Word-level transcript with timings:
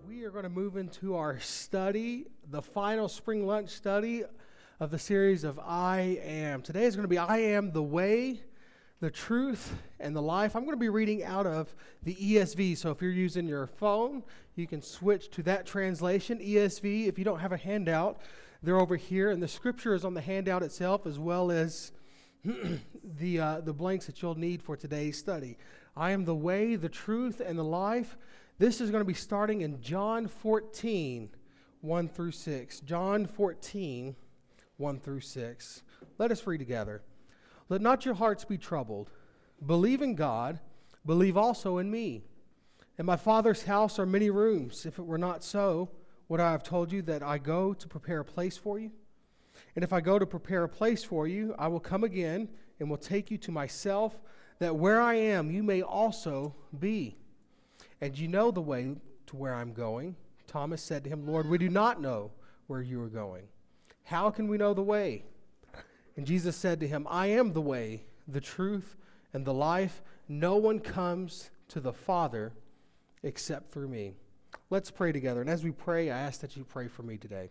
We 0.07 0.25
are 0.25 0.31
going 0.31 0.45
to 0.45 0.49
move 0.49 0.77
into 0.77 1.17
our 1.17 1.41
study, 1.41 2.27
the 2.49 2.63
final 2.63 3.09
spring 3.09 3.47
lunch 3.47 3.71
study 3.71 4.23
of 4.79 4.91
the 4.91 4.99
series 4.99 5.43
of 5.43 5.59
I 5.59 6.21
Am. 6.23 6.63
Today 6.63 6.85
is 6.85 6.95
going 6.95 7.05
to 7.05 7.09
be 7.09 7.19
I 7.19 7.39
Am 7.39 7.73
the 7.73 7.83
Way 7.83 8.43
the 9.01 9.11
truth 9.11 9.75
and 10.01 10.15
the 10.15 10.23
life. 10.23 10.57
I'm 10.57 10.63
going 10.65 10.77
to 10.77 10.81
be 10.81 10.89
reading 10.89 11.23
out 11.23 11.47
of 11.47 11.75
the 12.03 12.15
ESV. 12.15 12.77
So 12.77 12.91
if 12.91 13.01
you're 13.01 13.11
using 13.11 13.47
your 13.47 13.67
phone, 13.67 14.25
you 14.57 14.67
can 14.67 14.83
switch 14.83 15.31
to 15.31 15.43
that 15.45 15.67
translation, 15.67 16.39
ESV. 16.39 17.07
If 17.07 17.19
you 17.19 17.25
don't 17.25 17.39
have 17.39 17.53
a 17.53 17.57
handout, 17.57 18.21
they're 18.63 18.81
over 18.81 18.97
here. 18.97 19.31
And 19.31 19.43
the 19.43 19.49
scripture 19.49 19.95
is 19.95 20.05
on 20.05 20.15
the 20.15 20.21
handout 20.21 20.63
itself 20.63 21.07
as 21.07 21.19
well 21.19 21.51
as 21.51 21.93
the, 23.19 23.41
uh, 23.41 23.61
the 23.61 23.73
blanks 23.73 24.07
that 24.07 24.21
you'll 24.21 24.35
need 24.35 24.63
for 24.63 24.77
today's 24.77 25.17
study. 25.17 25.59
I 25.97 26.11
am 26.11 26.25
the 26.25 26.35
way, 26.35 26.77
the 26.77 26.89
truth, 26.89 27.41
and 27.45 27.59
the 27.59 27.65
life. 27.65 28.17
This 28.59 28.81
is 28.81 28.91
going 28.91 29.01
to 29.01 29.07
be 29.07 29.15
starting 29.15 29.61
in 29.61 29.81
John 29.81 30.27
14, 30.27 31.31
1 31.81 32.09
through 32.09 32.31
6. 32.33 32.81
John 32.81 33.27
14, 33.27 34.17
1 34.77 35.01
through 35.01 35.21
6. 35.21 35.83
Let 36.19 36.33
us 36.33 36.47
read 36.47 36.59
together. 36.59 37.03
Let 37.69 37.81
not 37.81 38.05
your 38.05 38.15
hearts 38.15 38.45
be 38.45 38.59
troubled. 38.59 39.11
Believe 39.65 40.03
in 40.03 40.15
God, 40.15 40.61
believe 41.05 41.37
also 41.37 41.79
in 41.79 41.91
me. 41.91 42.23
In 42.99 43.07
my 43.07 43.17
Father's 43.17 43.65
house 43.65 43.99
are 43.99 44.07
many 44.07 44.31
rooms. 44.31 44.87
If 44.87 44.99
it 44.99 45.05
were 45.05 45.19
not 45.19 45.45
so, 45.45 45.91
would 46.29 46.41
I 46.41 46.53
have 46.53 46.63
told 46.63 46.93
you 46.93 47.03
that 47.03 47.23
I 47.23 47.39
go 47.39 47.73
to 47.73 47.89
prepare 47.89 48.21
a 48.21 48.25
place 48.25 48.57
for 48.57 48.79
you? 48.79 48.91
And 49.75 49.85
if 49.85 49.93
I 49.93 50.01
go 50.01 50.19
to 50.19 50.27
prepare 50.27 50.65
a 50.65 50.69
place 50.69 51.05
for 51.05 51.27
you, 51.27 51.55
I 51.59 51.69
will 51.69 51.81
come 51.81 52.05
again 52.05 52.49
and 52.81 52.89
will 52.89 52.97
take 52.97 53.31
you 53.31 53.39
to 53.39 53.53
myself, 53.53 54.19
that 54.59 54.77
where 54.77 55.01
I 55.01 55.15
am, 55.15 55.51
you 55.51 55.63
may 55.63 55.83
also 55.83 56.55
be. 56.79 57.17
And 58.01 58.19
you 58.19 58.29
know 58.29 58.51
the 58.51 58.61
way 58.61 58.97
to 59.27 59.37
where 59.37 59.55
I'm 59.55 59.73
going. 59.73 60.17
Thomas 60.47 60.83
said 60.83 61.05
to 61.05 61.11
him, 61.11 61.27
Lord, 61.27 61.49
we 61.49 61.59
do 61.59 61.69
not 61.69 62.01
know 62.01 62.31
where 62.67 62.83
you 62.83 63.03
are 63.03 63.09
going. 63.09 63.45
How 64.05 64.31
can 64.31 64.49
we 64.49 64.57
know 64.57 64.75
the 64.75 64.83
way? 64.83 65.25
And 66.19 66.27
Jesus 66.27 66.57
said 66.57 66.81
to 66.81 66.89
him, 66.89 67.07
I 67.09 67.29
am 67.29 67.53
the 67.53 67.61
way, 67.61 68.03
the 68.27 68.41
truth, 68.41 68.97
and 69.33 69.45
the 69.45 69.55
life. 69.55 70.03
No 70.29 70.57
one 70.57 70.81
comes 70.81 71.51
to 71.69 71.79
the 71.79 71.93
Father 71.93 72.53
except 73.23 73.71
through 73.71 73.87
me. 73.87 74.15
Let's 74.69 74.91
pray 74.91 75.13
together. 75.13 75.41
And 75.41 75.49
as 75.49 75.63
we 75.63 75.71
pray, 75.71 76.11
I 76.11 76.19
ask 76.19 76.41
that 76.41 76.57
you 76.57 76.65
pray 76.65 76.89
for 76.89 77.05
me 77.05 77.19
today. 77.19 77.51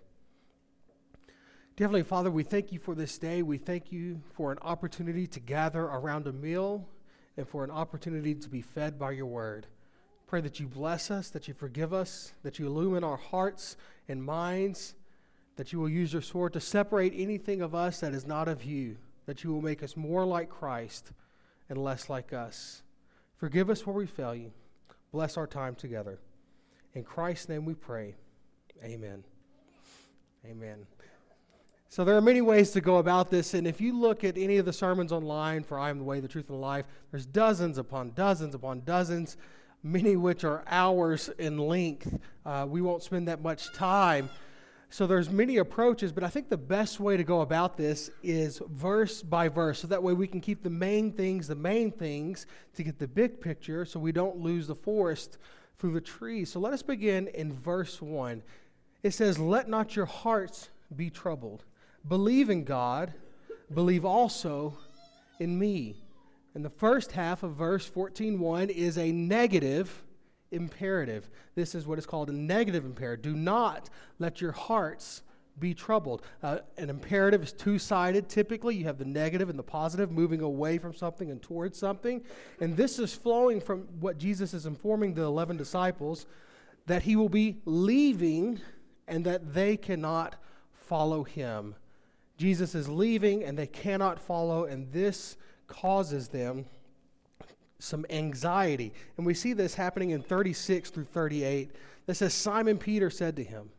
Dear 1.77 1.88
Heavenly 1.88 2.03
Father, 2.03 2.29
we 2.29 2.43
thank 2.43 2.73
you 2.73 2.79
for 2.79 2.93
this 2.93 3.17
day. 3.17 3.41
We 3.41 3.57
thank 3.57 3.93
you 3.93 4.21
for 4.33 4.51
an 4.51 4.57
opportunity 4.61 5.27
to 5.27 5.39
gather 5.39 5.83
around 5.85 6.27
a 6.27 6.33
meal 6.33 6.89
and 7.38 7.47
for 7.47 7.63
an 7.63 7.72
opportunity 7.72 8.35
to 8.35 8.50
be 8.50 8.61
fed 8.61 9.00
by 9.00 9.11
your 9.11 9.27
word. 9.27 9.67
Pray 10.27 10.41
that 10.41 10.59
you 10.59 10.67
bless 10.67 11.09
us, 11.09 11.29
that 11.29 11.47
you 11.47 11.53
forgive 11.53 11.94
us, 11.94 12.33
that 12.44 12.59
you 12.59 12.67
illumine 12.67 13.06
our 13.06 13.16
hearts 13.16 13.77
and 14.09 14.22
minds 14.22 14.94
that 15.57 15.73
you 15.73 15.79
will 15.79 15.90
use 15.90 16.13
your 16.13 16.22
sword 16.22 16.53
to 16.53 16.62
separate 16.62 17.13
anything 17.16 17.62
of 17.62 17.75
us 17.75 18.00
that 18.00 18.13
is 18.13 18.25
not 18.25 18.47
of 18.47 18.63
you, 18.63 18.95
that 19.25 19.44
you 19.44 19.51
will 19.51 19.62
make 19.62 19.84
us 19.84 19.97
more 19.97 20.23
like 20.23 20.50
Christ 20.50 21.12
and 21.68 21.78
less 21.78 22.09
like 22.09 22.31
us. 22.31 22.84
Forgive 23.35 23.69
us 23.69 23.85
where 23.85 23.95
we 23.95 24.06
fail 24.06 24.34
you. 24.34 24.51
Bless 25.12 25.35
our 25.35 25.47
time 25.47 25.75
together. 25.75 26.19
In 26.94 27.03
Christ's 27.03 27.50
name 27.50 27.66
we 27.66 27.73
pray. 27.73 28.16
Amen. 28.84 29.23
Amen. 30.45 30.85
So 31.89 32.03
there 32.03 32.16
are 32.16 32.22
many 32.22 32.41
ways 32.41 32.72
to 32.72 32.81
go 32.81 32.97
about 32.97 33.31
this, 33.31 33.53
and 33.53 33.66
if 33.66 33.81
you 33.81 33.97
look 33.97 34.24
at 34.24 34.38
any 34.38 34.57
of 34.57 34.66
the 34.66 34.74
sermons 34.74 35.12
online 35.12 35.63
for 35.63 35.79
I 35.79 35.89
am 35.89 35.97
the 35.97 36.03
way, 36.03 36.19
the 36.19 36.28
truth, 36.28 36.50
and 36.50 36.57
the 36.57 36.62
life, 36.62 36.85
there's 37.12 37.25
dozens 37.25 37.78
upon 37.78 38.12
dozens 38.12 38.53
upon 38.53 38.81
dozens, 38.81 39.38
many 39.81 40.16
which 40.16 40.44
are 40.44 40.63
hours 40.68 41.29
in 41.39 41.57
length. 41.57 42.19
Uh, 42.45 42.66
we 42.69 42.81
won't 42.81 43.03
spend 43.03 43.28
that 43.28 43.41
much 43.41 43.74
time 43.74 44.29
so 44.90 45.06
there's 45.06 45.30
many 45.30 45.58
approaches, 45.58 46.12
but 46.12 46.24
I 46.24 46.30
think 46.30 46.50
the 46.50 46.58
best 46.58 47.00
way 47.00 47.18
to 47.18 47.24
go 47.24 47.42
about 47.42 47.75
this 47.75 48.09
is 48.24 48.62
verse 48.70 49.22
by 49.22 49.50
verse. 49.50 49.80
So 49.80 49.88
that 49.88 50.02
way 50.02 50.14
we 50.14 50.28
can 50.28 50.40
keep 50.40 50.64
the 50.64 50.70
main 50.70 51.12
things, 51.12 51.48
the 51.48 51.56
main 51.56 51.92
things, 51.92 52.46
to 52.75 52.84
get 52.84 52.98
the 52.98 53.08
big 53.08 53.42
picture 53.42 53.84
so 53.84 54.00
we 54.00 54.14
don't 54.14 54.38
lose 54.38 54.68
the 54.68 54.75
forest 54.75 55.38
through 55.78 55.94
the 55.94 56.02
trees. 56.02 56.52
So 56.52 56.59
let 56.59 56.74
us 56.74 56.81
begin 56.81 57.28
in 57.28 57.52
verse 57.52 58.02
1. 58.02 58.42
It 59.03 59.12
says, 59.12 59.38
Let 59.38 59.68
not 59.68 59.96
your 59.96 60.06
hearts 60.06 60.70
be 60.96 61.09
troubled. 61.09 61.66
Believe 62.08 62.50
in 62.50 62.64
God, 62.64 63.14
believe 63.74 64.06
also 64.06 64.78
in 65.40 65.59
me. 65.59 65.98
And 66.54 66.64
the 66.64 66.69
first 66.69 67.12
half 67.12 67.44
of 67.44 67.54
verse 67.54 67.88
14:1 67.88 68.69
is 68.69 68.98
a 68.98 69.12
negative 69.12 70.04
imperative. 70.52 71.30
This 71.56 71.75
is 71.75 71.85
what 71.85 72.00
is 72.00 72.06
called 72.06 72.30
a 72.30 72.34
negative 72.34 72.85
imperative. 72.85 73.24
Do 73.24 73.35
not 73.35 73.90
let 74.19 74.41
your 74.41 74.52
hearts 74.52 75.22
be 75.59 75.74
troubled. 75.74 76.22
Uh, 76.44 76.59
an 76.78 76.90
imperative 76.90 77.41
is 77.41 77.52
two 77.52 77.80
sided. 77.80 78.30
Typically, 78.30 78.75
you 78.75 78.86
have 78.86 78.97
the 78.97 79.06
negative 79.06 79.50
and 79.50 79.57
the 79.57 79.63
positive 79.63 80.12
moving 80.12 80.41
away 80.41 80.78
from 80.78 80.94
something 80.94 81.31
and 81.31 81.41
towards 81.41 81.78
something. 81.78 82.24
And 82.62 82.78
this 82.78 83.00
is 83.00 83.13
flowing 83.13 83.59
from 83.59 83.88
what 84.00 84.18
Jesus 84.18 84.53
is 84.53 84.66
informing 84.66 85.13
the 85.16 85.24
11 85.24 85.57
disciples 85.57 86.25
that 86.86 87.03
he 87.03 87.16
will 87.16 87.30
be 87.30 87.57
leaving 87.66 88.62
and 89.07 89.25
that 89.25 89.53
they 89.53 89.78
cannot 89.78 90.36
follow 90.74 91.24
him. 91.24 91.75
Jesus 92.38 92.75
is 92.75 92.88
leaving 92.88 93.44
and 93.44 93.57
they 93.57 93.68
cannot 93.68 94.19
follow, 94.19 94.66
and 94.66 94.91
this 94.91 95.38
causes 95.68 96.30
them 96.30 96.66
some 97.79 98.05
anxiety. 98.09 98.93
And 99.17 99.25
we 99.25 99.33
see 99.33 99.53
this 99.53 99.75
happening 99.75 100.11
in 100.11 100.21
36 100.21 100.89
through 100.89 101.05
38. 101.05 101.71
That 102.05 102.15
says, 102.15 102.33
Simon 102.33 102.77
Peter 102.77 103.09
said 103.09 103.35
to 103.35 103.43
him, 103.43 103.69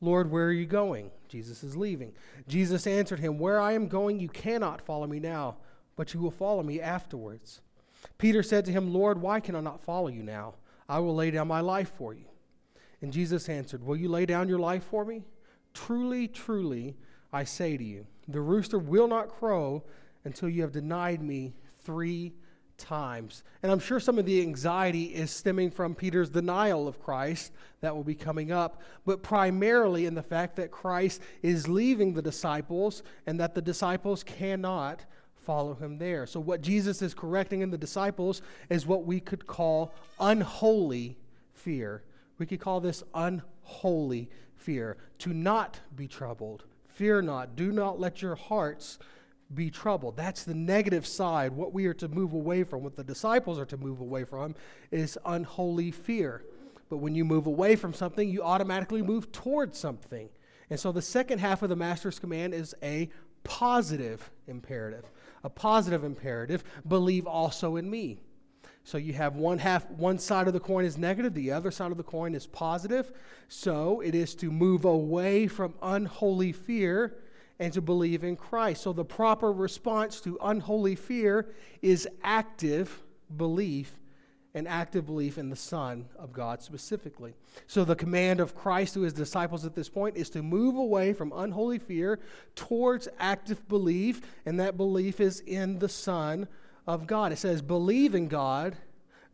Lord, 0.00 0.30
where 0.30 0.46
are 0.46 0.52
you 0.52 0.66
going? 0.66 1.10
Jesus 1.28 1.62
is 1.62 1.76
leaving. 1.76 2.12
Jesus 2.48 2.86
answered 2.86 3.20
him, 3.20 3.38
Where 3.38 3.60
I 3.60 3.72
am 3.72 3.88
going, 3.88 4.20
you 4.20 4.28
cannot 4.28 4.82
follow 4.82 5.06
me 5.06 5.20
now, 5.20 5.56
but 5.94 6.12
you 6.12 6.20
will 6.20 6.30
follow 6.30 6.62
me 6.62 6.80
afterwards. 6.80 7.60
Peter 8.18 8.42
said 8.42 8.64
to 8.66 8.72
him, 8.72 8.92
Lord, 8.92 9.20
why 9.20 9.40
can 9.40 9.56
I 9.56 9.60
not 9.60 9.82
follow 9.82 10.08
you 10.08 10.22
now? 10.22 10.54
I 10.88 10.98
will 10.98 11.14
lay 11.14 11.30
down 11.30 11.48
my 11.48 11.60
life 11.60 11.92
for 11.96 12.12
you. 12.12 12.26
And 13.00 13.12
Jesus 13.12 13.48
answered, 13.48 13.84
Will 13.84 13.96
you 13.96 14.08
lay 14.08 14.26
down 14.26 14.48
your 14.48 14.58
life 14.58 14.84
for 14.84 15.04
me? 15.04 15.22
Truly, 15.72 16.28
truly, 16.28 16.96
I 17.32 17.44
say 17.44 17.76
to 17.76 17.84
you, 17.84 18.06
the 18.28 18.40
rooster 18.40 18.78
will 18.78 19.08
not 19.08 19.28
crow 19.28 19.84
until 20.24 20.48
you 20.48 20.62
have 20.62 20.72
denied 20.72 21.22
me 21.22 21.54
three 21.84 22.30
times. 22.30 22.42
And 23.62 23.72
I'm 23.72 23.78
sure 23.78 24.00
some 24.00 24.18
of 24.18 24.26
the 24.26 24.40
anxiety 24.42 25.04
is 25.04 25.30
stemming 25.30 25.70
from 25.70 25.94
Peter's 25.94 26.30
denial 26.30 26.86
of 26.86 27.02
Christ 27.02 27.52
that 27.80 27.94
will 27.94 28.04
be 28.04 28.14
coming 28.14 28.52
up, 28.52 28.82
but 29.04 29.22
primarily 29.22 30.06
in 30.06 30.14
the 30.14 30.22
fact 30.22 30.56
that 30.56 30.70
Christ 30.70 31.20
is 31.42 31.68
leaving 31.68 32.14
the 32.14 32.22
disciples 32.22 33.02
and 33.26 33.40
that 33.40 33.54
the 33.54 33.62
disciples 33.62 34.22
cannot 34.22 35.04
follow 35.36 35.74
him 35.74 35.98
there. 35.98 36.26
So, 36.26 36.40
what 36.40 36.60
Jesus 36.60 37.00
is 37.02 37.14
correcting 37.14 37.60
in 37.60 37.70
the 37.70 37.78
disciples 37.78 38.42
is 38.68 38.86
what 38.86 39.04
we 39.04 39.20
could 39.20 39.46
call 39.46 39.94
unholy 40.18 41.16
fear. 41.54 42.02
We 42.38 42.46
could 42.46 42.60
call 42.60 42.80
this 42.80 43.02
unholy 43.14 44.28
fear. 44.56 44.96
To 45.20 45.32
not 45.32 45.80
be 45.94 46.08
troubled. 46.08 46.64
Fear 46.88 47.22
not. 47.22 47.56
Do 47.56 47.72
not 47.72 48.00
let 48.00 48.20
your 48.22 48.34
hearts 48.34 48.98
be 49.54 49.70
troubled. 49.70 50.16
That's 50.16 50.44
the 50.44 50.54
negative 50.54 51.06
side. 51.06 51.52
What 51.52 51.72
we 51.72 51.86
are 51.86 51.94
to 51.94 52.08
move 52.08 52.32
away 52.32 52.64
from, 52.64 52.82
what 52.82 52.96
the 52.96 53.04
disciples 53.04 53.58
are 53.58 53.66
to 53.66 53.76
move 53.76 54.00
away 54.00 54.24
from, 54.24 54.54
is 54.90 55.18
unholy 55.24 55.90
fear. 55.90 56.44
But 56.88 56.98
when 56.98 57.14
you 57.14 57.24
move 57.24 57.46
away 57.46 57.76
from 57.76 57.92
something, 57.92 58.28
you 58.28 58.42
automatically 58.42 59.02
move 59.02 59.32
towards 59.32 59.78
something. 59.78 60.28
And 60.70 60.78
so 60.78 60.92
the 60.92 61.02
second 61.02 61.38
half 61.38 61.62
of 61.62 61.68
the 61.68 61.76
master's 61.76 62.18
command 62.18 62.54
is 62.54 62.74
a 62.82 63.08
positive 63.44 64.30
imperative. 64.48 65.04
A 65.44 65.50
positive 65.50 66.02
imperative 66.02 66.64
believe 66.86 67.26
also 67.26 67.76
in 67.76 67.88
me. 67.88 68.18
So 68.82 68.98
you 68.98 69.14
have 69.14 69.34
one 69.34 69.58
half, 69.58 69.90
one 69.90 70.18
side 70.18 70.46
of 70.46 70.52
the 70.52 70.60
coin 70.60 70.84
is 70.84 70.96
negative, 70.96 71.34
the 71.34 71.50
other 71.50 71.72
side 71.72 71.90
of 71.90 71.96
the 71.96 72.04
coin 72.04 72.34
is 72.34 72.46
positive. 72.46 73.12
So 73.48 74.00
it 74.00 74.14
is 74.14 74.34
to 74.36 74.50
move 74.50 74.84
away 74.84 75.48
from 75.48 75.74
unholy 75.82 76.52
fear 76.52 77.16
and 77.58 77.72
to 77.72 77.80
believe 77.80 78.24
in 78.24 78.36
Christ. 78.36 78.82
So 78.82 78.92
the 78.92 79.04
proper 79.04 79.52
response 79.52 80.20
to 80.22 80.38
unholy 80.42 80.94
fear 80.94 81.54
is 81.82 82.08
active 82.22 83.02
belief 83.34 83.98
and 84.56 84.66
active 84.66 85.04
belief 85.04 85.36
in 85.36 85.50
the 85.50 85.56
Son 85.56 86.06
of 86.18 86.32
God 86.32 86.62
specifically. 86.62 87.34
So, 87.66 87.84
the 87.84 87.94
command 87.94 88.40
of 88.40 88.56
Christ 88.56 88.94
to 88.94 89.02
his 89.02 89.12
disciples 89.12 89.66
at 89.66 89.74
this 89.74 89.90
point 89.90 90.16
is 90.16 90.30
to 90.30 90.42
move 90.42 90.76
away 90.76 91.12
from 91.12 91.30
unholy 91.36 91.78
fear 91.78 92.18
towards 92.54 93.06
active 93.18 93.68
belief, 93.68 94.22
and 94.46 94.58
that 94.58 94.78
belief 94.78 95.20
is 95.20 95.40
in 95.40 95.78
the 95.78 95.90
Son 95.90 96.48
of 96.86 97.06
God. 97.06 97.32
It 97.32 97.36
says, 97.36 97.60
Believe 97.60 98.14
in 98.14 98.28
God, 98.28 98.78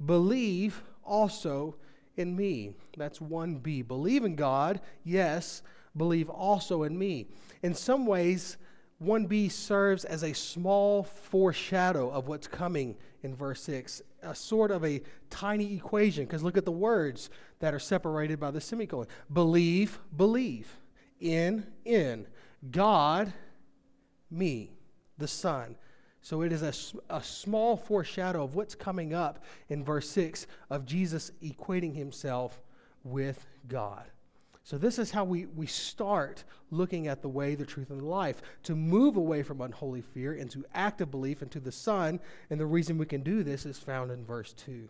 believe 0.04 0.82
also 1.04 1.76
in 2.16 2.34
me. 2.34 2.72
That's 2.96 3.20
1b. 3.20 3.86
Believe 3.86 4.24
in 4.24 4.34
God, 4.34 4.80
yes, 5.04 5.62
believe 5.96 6.28
also 6.28 6.82
in 6.82 6.98
me. 6.98 7.28
In 7.62 7.74
some 7.74 8.06
ways, 8.06 8.56
1b 9.02 9.50
serves 9.50 10.04
as 10.04 10.22
a 10.22 10.32
small 10.32 11.02
foreshadow 11.02 12.10
of 12.10 12.28
what's 12.28 12.46
coming 12.46 12.96
in 13.22 13.34
verse 13.34 13.62
6, 13.62 14.02
a 14.22 14.34
sort 14.34 14.70
of 14.70 14.84
a 14.84 15.02
tiny 15.30 15.74
equation, 15.76 16.24
because 16.24 16.42
look 16.42 16.56
at 16.56 16.64
the 16.64 16.72
words 16.72 17.30
that 17.60 17.74
are 17.74 17.78
separated 17.78 18.38
by 18.38 18.50
the 18.50 18.60
semicolon. 18.60 19.06
Believe, 19.32 19.98
believe. 20.16 20.76
In, 21.20 21.66
in. 21.84 22.26
God, 22.70 23.32
me, 24.30 24.70
the 25.18 25.28
Son. 25.28 25.76
So 26.20 26.42
it 26.42 26.52
is 26.52 26.62
a, 26.62 26.72
a 27.14 27.22
small 27.22 27.76
foreshadow 27.76 28.44
of 28.44 28.54
what's 28.54 28.76
coming 28.76 29.12
up 29.12 29.44
in 29.68 29.84
verse 29.84 30.08
6 30.10 30.46
of 30.70 30.86
Jesus 30.86 31.32
equating 31.42 31.96
himself 31.96 32.62
with 33.02 33.44
God. 33.66 34.04
So, 34.64 34.78
this 34.78 34.98
is 34.98 35.10
how 35.10 35.24
we, 35.24 35.46
we 35.46 35.66
start 35.66 36.44
looking 36.70 37.08
at 37.08 37.20
the 37.20 37.28
way, 37.28 37.56
the 37.56 37.66
truth, 37.66 37.90
and 37.90 38.00
the 38.00 38.06
life 38.06 38.42
to 38.62 38.76
move 38.76 39.16
away 39.16 39.42
from 39.42 39.60
unholy 39.60 40.02
fear 40.02 40.34
into 40.34 40.64
active 40.72 41.10
belief 41.10 41.42
into 41.42 41.58
the 41.58 41.72
Son. 41.72 42.20
And 42.48 42.60
the 42.60 42.66
reason 42.66 42.96
we 42.96 43.06
can 43.06 43.22
do 43.22 43.42
this 43.42 43.66
is 43.66 43.78
found 43.78 44.12
in 44.12 44.24
verse 44.24 44.52
2. 44.52 44.88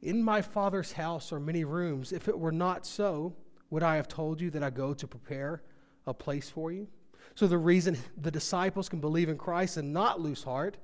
In 0.00 0.22
my 0.22 0.40
Father's 0.40 0.92
house 0.92 1.32
are 1.32 1.40
many 1.40 1.64
rooms. 1.64 2.12
If 2.12 2.28
it 2.28 2.38
were 2.38 2.52
not 2.52 2.86
so, 2.86 3.34
would 3.68 3.82
I 3.82 3.96
have 3.96 4.08
told 4.08 4.40
you 4.40 4.48
that 4.50 4.62
I 4.62 4.70
go 4.70 4.94
to 4.94 5.06
prepare 5.06 5.62
a 6.06 6.14
place 6.14 6.48
for 6.48 6.72
you? 6.72 6.88
So, 7.34 7.46
the 7.46 7.58
reason 7.58 7.98
the 8.16 8.30
disciples 8.30 8.88
can 8.88 9.00
believe 9.00 9.28
in 9.28 9.36
Christ 9.36 9.76
and 9.76 9.92
not 9.92 10.20
lose 10.20 10.44
heart 10.44 10.78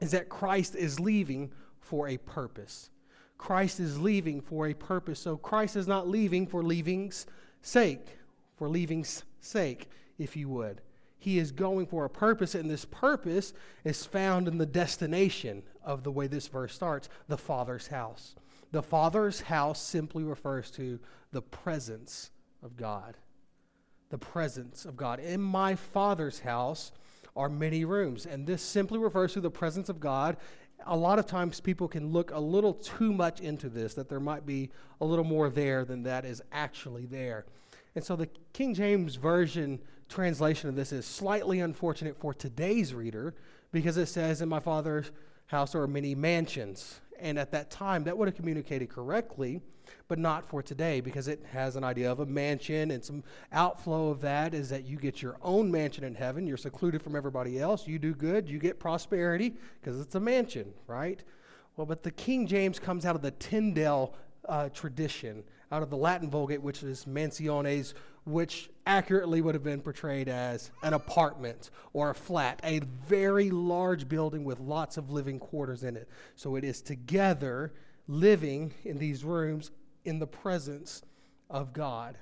is 0.00 0.10
that 0.10 0.28
Christ 0.28 0.74
is 0.74 0.98
leaving 0.98 1.52
for 1.80 2.08
a 2.08 2.16
purpose. 2.16 2.90
Christ 3.38 3.80
is 3.80 4.00
leaving 4.00 4.40
for 4.40 4.66
a 4.66 4.74
purpose. 4.74 5.20
So, 5.20 5.36
Christ 5.36 5.76
is 5.76 5.86
not 5.86 6.08
leaving 6.08 6.46
for 6.46 6.62
leaving's 6.62 7.26
sake, 7.62 8.18
for 8.56 8.68
leaving's 8.68 9.24
sake, 9.40 9.88
if 10.18 10.36
you 10.36 10.48
would. 10.48 10.80
He 11.18 11.38
is 11.38 11.50
going 11.52 11.86
for 11.86 12.04
a 12.04 12.10
purpose, 12.10 12.54
and 12.54 12.70
this 12.70 12.84
purpose 12.84 13.52
is 13.84 14.06
found 14.06 14.48
in 14.48 14.58
the 14.58 14.66
destination 14.66 15.62
of 15.82 16.02
the 16.02 16.12
way 16.12 16.26
this 16.26 16.46
verse 16.46 16.74
starts 16.74 17.08
the 17.28 17.38
Father's 17.38 17.88
house. 17.88 18.34
The 18.72 18.82
Father's 18.82 19.42
house 19.42 19.80
simply 19.80 20.24
refers 20.24 20.70
to 20.72 20.98
the 21.32 21.42
presence 21.42 22.30
of 22.62 22.76
God 22.76 23.16
the 24.10 24.18
presence 24.18 24.84
of 24.84 24.96
God. 24.96 25.20
In 25.20 25.40
my 25.40 25.74
Father's 25.74 26.40
house 26.40 26.92
are 27.34 27.48
many 27.48 27.84
rooms. 27.84 28.26
And 28.26 28.46
this 28.46 28.62
simply 28.62 28.98
refers 28.98 29.32
to 29.34 29.40
the 29.40 29.50
presence 29.50 29.88
of 29.88 30.00
God. 30.00 30.36
A 30.84 30.96
lot 30.96 31.18
of 31.18 31.26
times 31.26 31.60
people 31.60 31.88
can 31.88 32.12
look 32.12 32.30
a 32.30 32.38
little 32.38 32.74
too 32.74 33.12
much 33.12 33.40
into 33.40 33.68
this, 33.68 33.94
that 33.94 34.08
there 34.08 34.20
might 34.20 34.46
be 34.46 34.70
a 35.00 35.04
little 35.04 35.24
more 35.24 35.48
there 35.48 35.84
than 35.84 36.02
that 36.04 36.24
is 36.24 36.42
actually 36.52 37.06
there. 37.06 37.46
And 37.94 38.04
so 38.04 38.14
the 38.14 38.28
King 38.52 38.74
James 38.74 39.16
Version 39.16 39.80
translation 40.08 40.68
of 40.68 40.76
this 40.76 40.92
is 40.92 41.06
slightly 41.06 41.60
unfortunate 41.60 42.16
for 42.18 42.32
today's 42.32 42.94
reader 42.94 43.34
because 43.72 43.96
it 43.96 44.06
says, 44.06 44.40
In 44.40 44.48
my 44.48 44.60
Father's 44.60 45.10
house 45.46 45.74
are 45.74 45.86
many 45.86 46.14
mansions. 46.14 47.00
And 47.20 47.38
at 47.38 47.50
that 47.52 47.70
time, 47.70 48.04
that 48.04 48.16
would 48.16 48.28
have 48.28 48.36
communicated 48.36 48.88
correctly 48.88 49.60
but 50.08 50.18
not 50.18 50.44
for 50.44 50.62
today 50.62 51.00
because 51.00 51.28
it 51.28 51.44
has 51.52 51.76
an 51.76 51.84
idea 51.84 52.10
of 52.10 52.20
a 52.20 52.26
mansion 52.26 52.90
and 52.90 53.04
some 53.04 53.22
outflow 53.52 54.10
of 54.10 54.20
that 54.20 54.54
is 54.54 54.68
that 54.68 54.84
you 54.84 54.96
get 54.96 55.22
your 55.22 55.36
own 55.42 55.70
mansion 55.70 56.04
in 56.04 56.14
heaven. 56.14 56.46
You're 56.46 56.56
secluded 56.56 57.02
from 57.02 57.16
everybody 57.16 57.58
else. 57.58 57.86
You 57.86 57.98
do 57.98 58.14
good, 58.14 58.48
you 58.48 58.58
get 58.58 58.78
prosperity 58.78 59.54
because 59.80 60.00
it's 60.00 60.14
a 60.14 60.20
mansion, 60.20 60.72
right? 60.86 61.22
Well, 61.76 61.86
but 61.86 62.02
the 62.02 62.10
King 62.10 62.46
James 62.46 62.78
comes 62.78 63.04
out 63.04 63.16
of 63.16 63.22
the 63.22 63.32
Tyndale 63.32 64.14
uh, 64.48 64.68
tradition, 64.70 65.44
out 65.72 65.82
of 65.82 65.90
the 65.90 65.96
Latin 65.96 66.30
Vulgate, 66.30 66.62
which 66.62 66.82
is 66.82 67.04
mansiones, 67.06 67.94
which 68.24 68.70
accurately 68.86 69.40
would 69.40 69.54
have 69.54 69.64
been 69.64 69.80
portrayed 69.80 70.28
as 70.28 70.70
an 70.82 70.94
apartment 70.94 71.70
or 71.92 72.10
a 72.10 72.14
flat, 72.14 72.60
a 72.64 72.80
very 73.08 73.50
large 73.50 74.08
building 74.08 74.44
with 74.44 74.60
lots 74.60 74.96
of 74.96 75.10
living 75.10 75.38
quarters 75.38 75.82
in 75.82 75.96
it. 75.96 76.08
So 76.34 76.56
it 76.56 76.64
is 76.64 76.80
together 76.80 77.72
living 78.08 78.74
in 78.84 78.98
these 78.98 79.24
rooms 79.24 79.70
in 80.04 80.18
the 80.18 80.26
presence 80.26 81.02
of 81.50 81.72
God. 81.72 82.18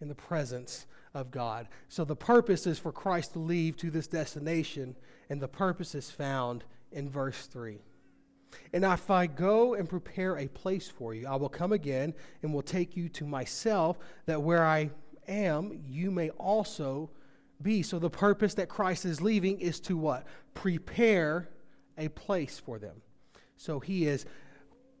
In 0.00 0.08
the 0.08 0.14
presence 0.14 0.86
of 1.14 1.30
God. 1.30 1.68
So 1.88 2.04
the 2.04 2.16
purpose 2.16 2.66
is 2.66 2.78
for 2.78 2.92
Christ 2.92 3.32
to 3.34 3.38
leave 3.38 3.76
to 3.78 3.90
this 3.90 4.06
destination, 4.06 4.96
and 5.28 5.40
the 5.40 5.48
purpose 5.48 5.94
is 5.94 6.10
found 6.10 6.64
in 6.92 7.08
verse 7.08 7.46
3. 7.46 7.80
And 8.72 8.84
if 8.84 9.10
I 9.10 9.26
go 9.26 9.74
and 9.74 9.88
prepare 9.88 10.36
a 10.36 10.48
place 10.48 10.88
for 10.88 11.14
you, 11.14 11.26
I 11.26 11.36
will 11.36 11.48
come 11.48 11.72
again 11.72 12.14
and 12.42 12.52
will 12.52 12.62
take 12.62 12.96
you 12.96 13.08
to 13.10 13.24
myself, 13.24 13.98
that 14.26 14.42
where 14.42 14.64
I 14.64 14.90
am, 15.28 15.80
you 15.86 16.10
may 16.10 16.30
also 16.30 17.10
be. 17.62 17.82
So 17.82 17.98
the 17.98 18.10
purpose 18.10 18.54
that 18.54 18.68
Christ 18.68 19.04
is 19.04 19.20
leaving 19.20 19.60
is 19.60 19.80
to 19.80 19.96
what? 19.96 20.26
Prepare 20.54 21.48
a 21.98 22.08
place 22.08 22.58
for 22.58 22.78
them. 22.78 23.02
So 23.56 23.80
he 23.80 24.06
is 24.06 24.24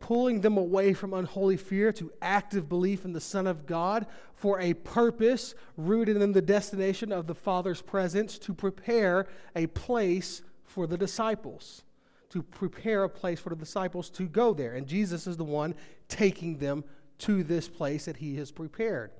pulling 0.00 0.40
them 0.40 0.56
away 0.56 0.94
from 0.94 1.12
unholy 1.12 1.56
fear 1.56 1.92
to 1.92 2.10
active 2.22 2.68
belief 2.68 3.04
in 3.04 3.12
the 3.12 3.20
Son 3.20 3.46
of 3.46 3.66
God 3.66 4.06
for 4.34 4.58
a 4.58 4.74
purpose 4.74 5.54
rooted 5.76 6.16
in 6.20 6.32
the 6.32 6.42
destination 6.42 7.12
of 7.12 7.26
the 7.26 7.34
Father's 7.34 7.82
presence 7.82 8.38
to 8.38 8.54
prepare 8.54 9.26
a 9.54 9.66
place 9.68 10.42
for 10.64 10.86
the 10.86 10.96
disciples. 10.96 11.82
To 12.30 12.42
prepare 12.42 13.04
a 13.04 13.08
place 13.08 13.40
for 13.40 13.50
the 13.50 13.56
disciples 13.56 14.08
to 14.10 14.28
go 14.28 14.54
there. 14.54 14.74
And 14.74 14.86
Jesus 14.86 15.26
is 15.26 15.36
the 15.36 15.44
one 15.44 15.74
taking 16.08 16.58
them 16.58 16.84
to 17.18 17.42
this 17.42 17.68
place 17.68 18.04
that 18.06 18.16
he 18.16 18.36
has 18.36 18.50
prepared. 18.50 19.10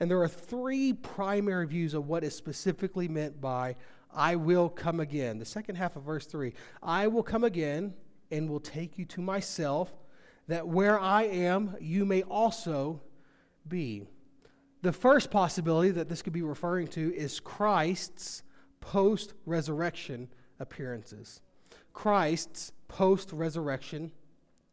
And 0.00 0.10
there 0.10 0.22
are 0.22 0.28
three 0.28 0.92
primary 0.92 1.66
views 1.66 1.94
of 1.94 2.06
what 2.06 2.24
is 2.24 2.34
specifically 2.34 3.08
meant 3.08 3.40
by 3.40 3.76
I 4.14 4.36
will 4.36 4.68
come 4.68 5.00
again. 5.00 5.38
The 5.38 5.44
second 5.44 5.76
half 5.76 5.96
of 5.96 6.04
verse 6.04 6.26
3 6.26 6.52
I 6.82 7.06
will 7.08 7.22
come 7.22 7.44
again 7.44 7.94
and 8.30 8.48
will 8.48 8.60
take 8.60 8.98
you 8.98 9.04
to 9.06 9.20
myself 9.20 9.92
that 10.48 10.66
where 10.66 10.98
I 10.98 11.24
am, 11.24 11.76
you 11.80 12.04
may 12.04 12.22
also 12.22 13.00
be. 13.66 14.04
The 14.82 14.92
first 14.92 15.30
possibility 15.30 15.90
that 15.92 16.08
this 16.08 16.20
could 16.20 16.32
be 16.32 16.42
referring 16.42 16.88
to 16.88 17.14
is 17.14 17.40
Christ's 17.40 18.42
post 18.80 19.32
resurrection 19.46 20.28
appearances. 20.60 21.40
Christ's 21.94 22.72
post 22.88 23.32
resurrection 23.32 24.12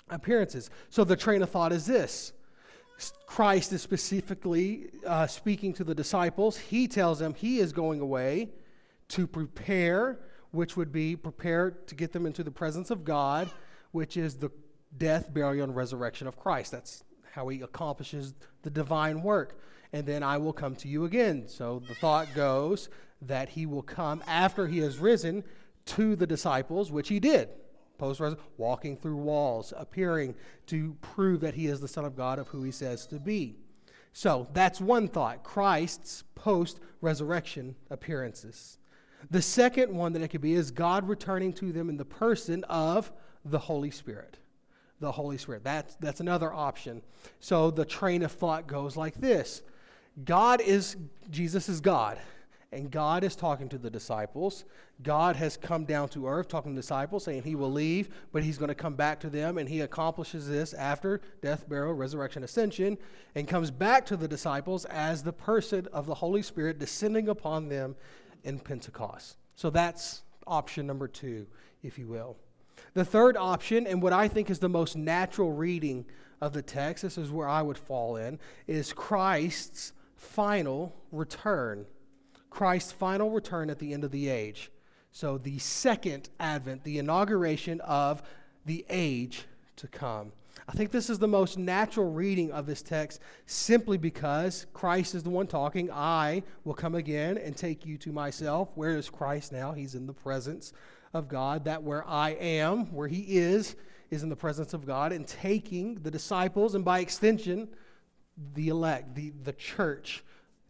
appearances. 0.09 0.69
So 0.89 1.05
the 1.05 1.15
train 1.15 1.41
of 1.41 1.49
thought 1.49 1.71
is 1.71 1.85
this 1.85 2.33
Christ 3.25 3.71
is 3.71 3.81
specifically 3.81 4.89
uh, 5.07 5.25
speaking 5.27 5.73
to 5.73 5.83
the 5.83 5.95
disciples. 5.95 6.57
He 6.57 6.87
tells 6.87 7.19
them 7.19 7.33
he 7.33 7.59
is 7.59 7.71
going 7.71 7.99
away 8.01 8.49
to 9.09 9.25
prepare, 9.25 10.19
which 10.51 10.75
would 10.75 10.91
be 10.91 11.15
prepared 11.15 11.87
to 11.87 11.95
get 11.95 12.11
them 12.11 12.25
into 12.25 12.43
the 12.43 12.51
presence 12.51 12.91
of 12.91 13.05
God, 13.05 13.49
which 13.91 14.17
is 14.17 14.35
the 14.35 14.51
death, 14.97 15.33
burial, 15.33 15.63
and 15.63 15.75
resurrection 15.75 16.27
of 16.27 16.37
Christ. 16.37 16.71
That's 16.71 17.03
how 17.31 17.47
he 17.47 17.61
accomplishes 17.61 18.33
the 18.61 18.69
divine 18.69 19.23
work. 19.23 19.59
And 19.93 20.05
then 20.05 20.23
I 20.23 20.37
will 20.37 20.53
come 20.53 20.75
to 20.77 20.87
you 20.87 21.05
again. 21.05 21.47
So 21.47 21.81
the 21.87 21.95
thought 21.95 22.27
goes 22.35 22.89
that 23.21 23.49
he 23.49 23.65
will 23.65 23.81
come 23.81 24.23
after 24.27 24.67
he 24.67 24.79
has 24.79 24.97
risen 24.97 25.43
to 25.85 26.15
the 26.15 26.27
disciples, 26.27 26.91
which 26.91 27.09
he 27.09 27.19
did. 27.19 27.49
post-resurrection, 27.97 28.45
walking 28.57 28.97
through 28.97 29.17
walls, 29.17 29.73
appearing 29.77 30.35
to 30.67 30.95
prove 31.01 31.41
that 31.41 31.53
he 31.53 31.67
is 31.67 31.79
the 31.79 31.87
Son 31.87 32.05
of 32.05 32.15
God 32.15 32.39
of 32.39 32.47
who 32.47 32.63
he 32.63 32.71
says 32.71 33.05
to 33.07 33.19
be. 33.19 33.57
So 34.13 34.47
that's 34.53 34.81
one 34.81 35.07
thought 35.07 35.43
Christ's 35.43 36.23
post 36.35 36.79
resurrection 36.99 37.75
appearances. 37.89 38.77
The 39.29 39.41
second 39.41 39.93
one 39.95 40.13
that 40.13 40.21
it 40.21 40.29
could 40.29 40.41
be 40.41 40.53
is 40.53 40.71
God 40.71 41.07
returning 41.07 41.53
to 41.53 41.71
them 41.71 41.89
in 41.89 41.97
the 41.97 42.05
person 42.05 42.63
of 42.65 43.11
the 43.45 43.59
Holy 43.59 43.91
Spirit 43.91 44.39
the 45.01 45.11
Holy 45.11 45.37
Spirit. 45.37 45.63
That's, 45.63 45.95
that's 45.95 46.19
another 46.19 46.53
option. 46.53 47.01
So 47.39 47.71
the 47.71 47.83
train 47.83 48.21
of 48.21 48.31
thought 48.31 48.67
goes 48.67 48.95
like 48.95 49.15
this 49.15 49.63
God 50.23 50.61
is, 50.61 50.95
Jesus 51.29 51.67
is 51.67 51.81
God, 51.81 52.19
and 52.71 52.89
God 52.89 53.23
is 53.23 53.35
talking 53.35 53.67
to 53.69 53.77
the 53.77 53.89
disciples. 53.89 54.63
God 55.03 55.35
has 55.35 55.57
come 55.57 55.83
down 55.83 56.07
to 56.09 56.27
earth 56.27 56.47
talking 56.47 56.71
to 56.71 56.75
the 56.75 56.81
disciples, 56.81 57.25
saying 57.25 57.43
he 57.43 57.55
will 57.55 57.71
leave, 57.71 58.09
but 58.31 58.43
he's 58.43 58.57
going 58.57 58.69
to 58.69 58.75
come 58.75 58.95
back 58.95 59.19
to 59.21 59.29
them, 59.29 59.57
and 59.57 59.67
he 59.67 59.81
accomplishes 59.81 60.47
this 60.47 60.73
after 60.73 61.19
death, 61.41 61.67
burial, 61.67 61.93
resurrection, 61.93 62.43
ascension, 62.43 62.97
and 63.35 63.47
comes 63.47 63.71
back 63.71 64.05
to 64.05 64.15
the 64.15 64.27
disciples 64.27 64.85
as 64.85 65.23
the 65.23 65.33
person 65.33 65.87
of 65.91 66.05
the 66.05 66.15
Holy 66.15 66.41
Spirit 66.41 66.79
descending 66.79 67.27
upon 67.27 67.67
them 67.67 67.95
in 68.43 68.57
Pentecost. 68.57 69.35
So 69.55 69.69
that's 69.69 70.23
option 70.47 70.87
number 70.87 71.07
two, 71.07 71.47
if 71.83 71.99
you 71.99 72.07
will. 72.07 72.37
The 72.93 73.05
third 73.05 73.35
option, 73.35 73.85
and 73.85 74.01
what 74.01 74.13
I 74.13 74.27
think 74.27 74.49
is 74.49 74.59
the 74.59 74.69
most 74.69 74.95
natural 74.95 75.51
reading 75.51 76.05
of 76.39 76.53
the 76.53 76.61
text, 76.61 77.03
this 77.03 77.17
is 77.17 77.31
where 77.31 77.47
I 77.47 77.61
would 77.61 77.77
fall 77.77 78.15
in, 78.15 78.39
is 78.65 78.93
Christ's 78.93 79.93
final 80.15 80.95
return. 81.11 81.85
Christ's 82.51 82.91
final 82.91 83.31
return 83.31 83.71
at 83.71 83.79
the 83.79 83.93
end 83.93 84.03
of 84.03 84.11
the 84.11 84.29
age. 84.29 84.69
So, 85.11 85.39
the 85.39 85.57
second 85.57 86.29
advent, 86.39 86.83
the 86.83 86.99
inauguration 86.99 87.81
of 87.81 88.21
the 88.65 88.85
age 88.89 89.45
to 89.77 89.87
come. 89.87 90.31
I 90.67 90.73
think 90.73 90.91
this 90.91 91.09
is 91.09 91.19
the 91.19 91.27
most 91.27 91.57
natural 91.57 92.11
reading 92.11 92.51
of 92.51 92.65
this 92.65 92.81
text 92.81 93.19
simply 93.45 93.97
because 93.97 94.67
Christ 94.73 95.15
is 95.15 95.23
the 95.23 95.29
one 95.29 95.47
talking. 95.47 95.91
I 95.91 96.43
will 96.63 96.73
come 96.73 96.95
again 96.95 97.37
and 97.37 97.57
take 97.57 97.85
you 97.85 97.97
to 97.99 98.11
myself. 98.11 98.69
Where 98.75 98.95
is 98.95 99.09
Christ 99.09 99.51
now? 99.51 99.71
He's 99.71 99.95
in 99.95 100.05
the 100.05 100.13
presence 100.13 100.71
of 101.13 101.27
God. 101.27 101.65
That 101.65 101.83
where 101.83 102.07
I 102.07 102.31
am, 102.31 102.85
where 102.93 103.07
he 103.07 103.37
is, 103.37 103.75
is 104.09 104.23
in 104.23 104.29
the 104.29 104.35
presence 104.35 104.73
of 104.73 104.85
God 104.85 105.11
and 105.11 105.25
taking 105.25 105.95
the 105.95 106.11
disciples 106.11 106.75
and 106.75 106.85
by 106.85 106.99
extension, 106.99 107.69
the 108.53 108.69
elect, 108.69 109.15
the, 109.15 109.33
the 109.43 109.53
church, 109.53 110.23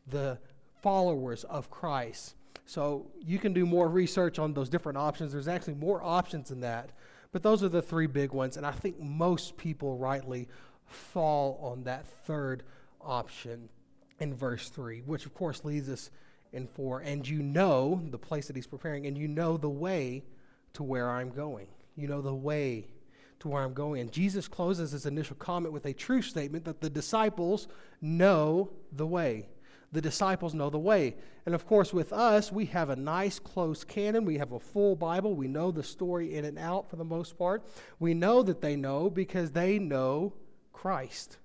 the 0.07 0.39
followers 0.81 1.43
of 1.45 1.69
Christ. 1.69 2.35
So 2.65 3.07
you 3.19 3.39
can 3.39 3.53
do 3.53 3.65
more 3.65 3.89
research 3.89 4.39
on 4.39 4.53
those 4.53 4.69
different 4.69 4.97
options. 4.97 5.33
There's 5.33 5.47
actually 5.47 5.75
more 5.75 6.01
options 6.03 6.49
than 6.49 6.61
that. 6.61 6.91
But 7.31 7.43
those 7.43 7.63
are 7.63 7.69
the 7.69 7.81
three 7.81 8.07
big 8.07 8.31
ones. 8.31 8.57
And 8.57 8.65
I 8.65 8.71
think 8.71 8.99
most 8.99 9.57
people 9.57 9.97
rightly 9.97 10.47
fall 10.85 11.59
on 11.61 11.83
that 11.83 12.07
third 12.25 12.63
option 12.99 13.69
in 14.19 14.35
verse 14.35 14.69
3, 14.69 15.01
which 15.05 15.25
of 15.25 15.33
course 15.33 15.63
leads 15.63 15.89
us 15.89 16.11
in 16.53 16.67
4. 16.67 16.99
And 16.99 17.27
you 17.27 17.41
know 17.41 18.01
the 18.09 18.17
place 18.17 18.47
that 18.47 18.55
he's 18.55 18.67
preparing, 18.67 19.05
and 19.05 19.17
you 19.17 19.27
know 19.27 19.57
the 19.57 19.69
way 19.69 20.23
to 20.73 20.83
where 20.83 21.09
I'm 21.09 21.29
going. 21.29 21.67
You 21.95 22.07
know 22.07 22.21
the 22.21 22.33
way 22.33 22.87
to 23.39 23.47
where 23.47 23.63
I'm 23.63 23.73
going. 23.73 24.01
And 24.01 24.11
Jesus 24.11 24.47
closes 24.47 24.91
his 24.91 25.05
initial 25.05 25.35
comment 25.37 25.73
with 25.73 25.85
a 25.85 25.93
true 25.93 26.21
statement 26.21 26.65
that 26.65 26.81
the 26.81 26.89
disciples 26.89 27.67
know 28.01 28.69
the 28.91 29.07
way 29.07 29.49
the 29.91 30.01
disciples 30.01 30.53
know 30.53 30.69
the 30.69 30.79
way. 30.79 31.15
And 31.45 31.53
of 31.53 31.65
course, 31.65 31.93
with 31.93 32.13
us, 32.13 32.51
we 32.51 32.65
have 32.67 32.89
a 32.89 32.95
nice 32.95 33.39
close 33.39 33.83
canon. 33.83 34.25
We 34.25 34.37
have 34.37 34.51
a 34.51 34.59
full 34.59 34.95
Bible. 34.95 35.35
We 35.35 35.47
know 35.47 35.71
the 35.71 35.83
story 35.83 36.35
in 36.35 36.45
and 36.45 36.57
out 36.57 36.89
for 36.89 36.95
the 36.95 37.03
most 37.03 37.37
part. 37.37 37.63
We 37.99 38.13
know 38.13 38.41
that 38.43 38.61
they 38.61 38.75
know 38.75 39.09
because 39.09 39.51
they 39.51 39.79
know 39.79 40.33
Christ. 40.71 41.37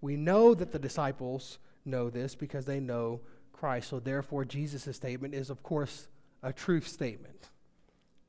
We 0.00 0.16
know 0.16 0.54
that 0.54 0.72
the 0.72 0.78
disciples 0.78 1.58
know 1.84 2.10
this 2.10 2.34
because 2.34 2.66
they 2.66 2.80
know 2.80 3.20
Christ. 3.52 3.88
So, 3.88 3.98
therefore, 3.98 4.44
Jesus' 4.44 4.96
statement 4.96 5.34
is, 5.34 5.50
of 5.50 5.62
course, 5.62 6.08
a 6.42 6.52
truth 6.52 6.86
statement. 6.86 7.48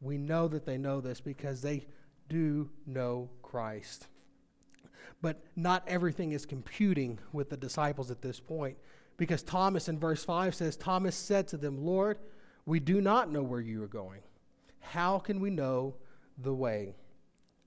We 0.01 0.17
know 0.17 0.48
that 0.48 0.65
they 0.65 0.77
know 0.77 1.01
this 1.01 1.22
because 1.22 1.62
they 1.62 1.86
do 2.29 2.69
know 2.86 3.29
Christ. 3.41 4.07
But 5.22 5.41
not 5.55 5.83
everything 5.88 6.33
is 6.33 6.45
computing 6.45 7.19
with 7.31 7.50
the 7.50 7.57
disciples 7.57 8.12
at 8.12 8.22
this 8.22 8.39
point. 8.39 8.77
Because 9.17 9.43
Thomas 9.43 9.88
in 9.88 10.00
verse 10.00 10.24
5 10.24 10.55
says, 10.55 10.75
Thomas 10.75 11.15
said 11.15 11.48
to 11.50 11.58
them, 11.58 11.86
Lord, 11.86 12.17
we 12.65 12.79
do 12.79 13.01
not 13.01 13.32
know 13.32 13.43
where 13.43 13.62
you 13.62 13.84
are 13.84 13.88
going. 13.88 14.22
How 14.79 15.20
can 15.20 15.39
we 15.39 15.50
know 15.50 15.96
the 16.38 16.53
way? 16.53 16.96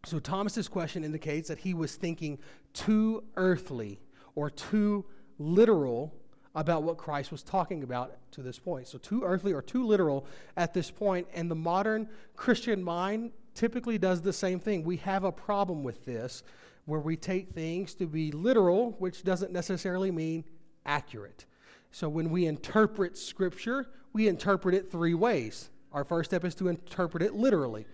So 0.05 0.19
Thomas's 0.19 0.69
question 0.69 1.05
indicates 1.05 1.49
that 1.49 1.59
he 1.59 1.75
was 1.75 1.97
thinking 1.97 2.39
too 2.73 3.25
earthly 3.37 4.01
or 4.35 4.51
too 4.51 5.05
literal 5.39 6.15
about 6.55 6.83
what 6.83 6.97
Christ 6.97 7.31
was 7.31 7.43
talking 7.43 7.83
about 7.83 8.17
to 8.33 8.43
this 8.43 8.59
point. 8.59 8.89
So 8.89 8.99
too 8.99 9.23
earthly 9.25 9.53
or 9.53 9.61
too 9.61 9.87
literal 9.87 10.27
at 10.57 10.73
this 10.73 10.91
point, 10.91 11.27
and 11.35 11.51
the 11.51 11.55
modern 11.55 12.09
Christian 12.35 12.83
mind 12.83 13.33
typically 13.55 13.99
does 13.99 14.23
the 14.23 14.33
same 14.33 14.59
thing. 14.59 14.85
We 14.85 14.97
have 14.99 15.25
a 15.25 15.33
problem 15.33 15.83
with 15.83 16.05
this 16.05 16.43
where 16.87 17.01
we 17.01 17.17
take 17.17 17.51
things 17.51 17.95
to 17.95 18.07
be 18.07 18.31
literal, 18.33 18.93
which 18.99 19.23
doesn't 19.23 19.53
necessarily 19.53 20.11
mean 20.11 20.45
accurate. 20.87 21.45
So 21.91 22.09
when 22.09 22.31
we 22.31 22.47
interpret 22.47 23.17
Scripture, 23.17 23.87
we 24.13 24.29
interpret 24.29 24.75
it 24.75 24.91
three 24.91 25.15
ways. 25.15 25.71
Our 25.93 26.05
first 26.05 26.31
step 26.31 26.45
is 26.45 26.55
to 26.57 26.69
interpret 26.69 27.23
it 27.23 27.35
literally. 27.35 27.87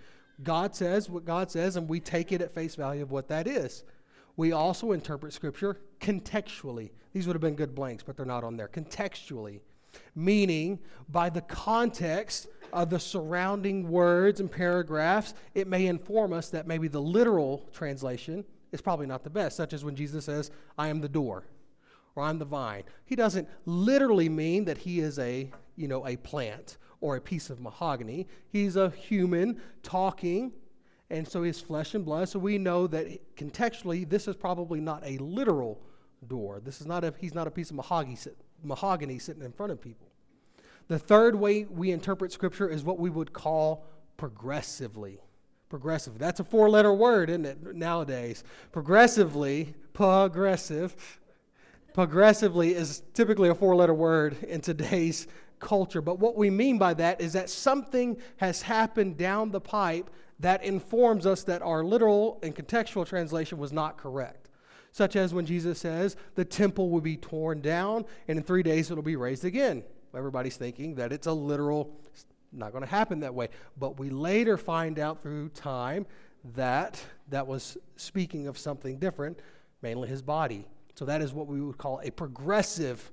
God 0.43 0.75
says 0.75 1.09
what 1.09 1.25
God 1.25 1.51
says, 1.51 1.77
and 1.77 1.89
we 1.89 2.01
take 2.01 2.33
it 2.33 2.41
at 2.41 2.53
face 2.55 2.75
value 2.75 3.03
of 3.03 3.11
what 3.11 3.29
that 3.29 3.47
is. 3.47 3.85
We 4.37 4.53
also 4.53 4.93
interpret 4.93 5.33
Scripture 5.33 5.79
contextually. 6.01 6.91
These 7.13 7.27
would 7.27 7.37
have 7.37 7.43
been 7.43 7.55
good 7.55 7.75
blanks, 7.75 8.03
but 8.03 8.17
they're 8.17 8.27
not 8.27 8.45
on 8.45 8.57
there. 8.57 8.69
Contextually, 8.69 9.61
meaning 10.15 10.79
by 11.09 11.29
the 11.29 11.43
context 11.43 12.49
of 12.73 12.89
the 12.89 12.99
surrounding 12.99 13.89
words 13.91 14.41
and 14.41 14.51
paragraphs, 14.51 15.35
it 15.55 15.69
may 15.69 15.87
inform 15.87 16.33
us 16.33 16.49
that 16.49 16.67
maybe 16.67 16.89
the 16.89 17.01
literal 17.01 17.69
translation 17.73 18.45
is 18.73 18.81
probably 18.81 19.07
not 19.07 19.23
the 19.23 19.31
best, 19.31 19.57
such 19.57 19.75
as 19.75 19.85
when 19.85 19.95
Jesus 19.95 20.25
says, 20.25 20.51
I 20.79 20.89
am 20.89 21.03
the 21.03 21.09
door 21.09 21.45
or 22.15 22.23
I'm 22.23 22.39
the 22.39 22.45
vine. 22.45 22.85
He 23.05 23.17
doesn't 23.17 23.49
literally 23.65 24.29
mean 24.29 24.65
that 24.67 24.79
he 24.79 25.01
is 25.01 25.19
a, 25.19 25.51
you 25.77 25.89
know, 25.89 26.07
a 26.07 26.17
plant 26.17 26.77
or 27.01 27.17
a 27.17 27.21
piece 27.21 27.51
of 27.51 27.61
mahogany. 27.61 28.27
He's 28.49 28.77
a 28.77 28.91
human 28.91 29.61
talking, 29.83 30.53
and 31.11 31.27
so 31.27 31.43
he's 31.43 31.61
flesh 31.61 31.95
and 31.95 32.05
blood. 32.05 32.29
So 32.29 32.39
we 32.39 32.59
know 32.59 32.87
that 32.89 33.37
contextually, 33.37 34.09
this 34.09 34.29
is 34.29 34.37
probably 34.37 34.81
not 34.81 35.03
a 35.05 35.19
literal 35.19 35.81
door. 36.27 36.61
This 36.65 36.81
is 36.81 36.87
not 36.87 37.05
a, 37.05 37.13
he's 37.19 37.35
not 37.35 37.47
a 37.47 37.51
piece 37.51 37.71
of 37.71 37.77
mahogany, 37.77 38.17
mahogany 38.63 39.19
sitting 39.19 39.43
in 39.43 39.53
front 39.53 39.73
of 39.73 39.81
people. 39.81 40.09
The 40.89 40.99
third 40.99 41.35
way 41.35 41.65
we 41.65 41.91
interpret 41.91 42.33
Scripture 42.33 42.69
is 42.69 42.85
what 42.85 42.99
we 42.99 43.11
would 43.11 43.33
call 43.33 43.85
progressively. 44.17 45.21
Progressive. 45.69 46.19
That's 46.19 46.39
a 46.39 46.45
four 46.45 46.69
letter 46.69 46.93
word, 46.93 47.31
isn't 47.31 47.47
it, 47.47 47.75
nowadays? 47.75 48.45
Progressively, 48.73 49.75
progressive 49.95 51.21
Progressively 51.95 52.75
is 52.75 53.03
typically 53.13 53.51
a 53.51 53.55
four 53.55 53.77
letter 53.77 53.93
word 53.93 54.43
in 54.45 54.61
today's 54.63 55.27
culture, 55.61 56.01
but 56.01 56.19
what 56.19 56.37
we 56.37 56.49
mean 56.49 56.79
by 56.79 56.95
that 56.95 57.21
is 57.21 57.35
that 57.35 57.51
something 57.51 58.17
has 58.39 58.63
happened 58.63 59.17
down 59.19 59.51
the 59.51 59.61
pipe 59.61 60.11
that 60.41 60.65
informs 60.65 61.27
us 61.27 61.45
that 61.45 61.63
our 61.63 61.85
literal 61.85 62.41
and 62.43 62.57
contextual 62.57 63.07
translation 63.07 63.59
was 63.59 63.73
not 63.73 63.99
correct. 63.99 64.49
Such 64.91 65.17
as 65.17 65.33
when 65.33 65.47
Jesus 65.47 65.79
says 65.79 66.17
the 66.35 66.45
temple 66.45 66.91
will 66.91 67.01
be 67.01 67.17
torn 67.17 67.61
down 67.61 68.07
and 68.27 68.39
in 68.39 68.45
three 68.45 68.63
days 68.63 68.91
it'll 68.91 69.03
be 69.03 69.17
raised 69.17 69.45
again. 69.45 69.85
Everybody's 70.17 70.57
thinking 70.57 70.95
that 70.97 71.13
it's 71.13 71.27
a 71.27 71.33
literal, 71.33 71.95
it's 72.13 72.27
not 72.53 72.73
going 72.73 72.85
to 72.85 72.91
happen 72.91 73.21
that 73.21 73.35
way. 73.35 73.49
But 73.79 73.99
we 73.99 74.11
later 74.11 74.57
find 74.57 74.99
out 74.99 75.23
through 75.23 75.51
time 75.51 76.07
that 76.55 77.03
that 77.29 77.47
was 77.47 77.77
speaking 77.97 78.47
of 78.47 78.59
something 78.59 78.99
different, 78.99 79.41
mainly 79.81 80.09
his 80.09 80.23
body. 80.23 80.67
So 80.95 81.05
that 81.05 81.23
is 81.23 81.33
what 81.33 81.47
we 81.47 81.61
would 81.61 81.79
call 81.79 82.01
a 82.03 82.11
progressive 82.11 83.11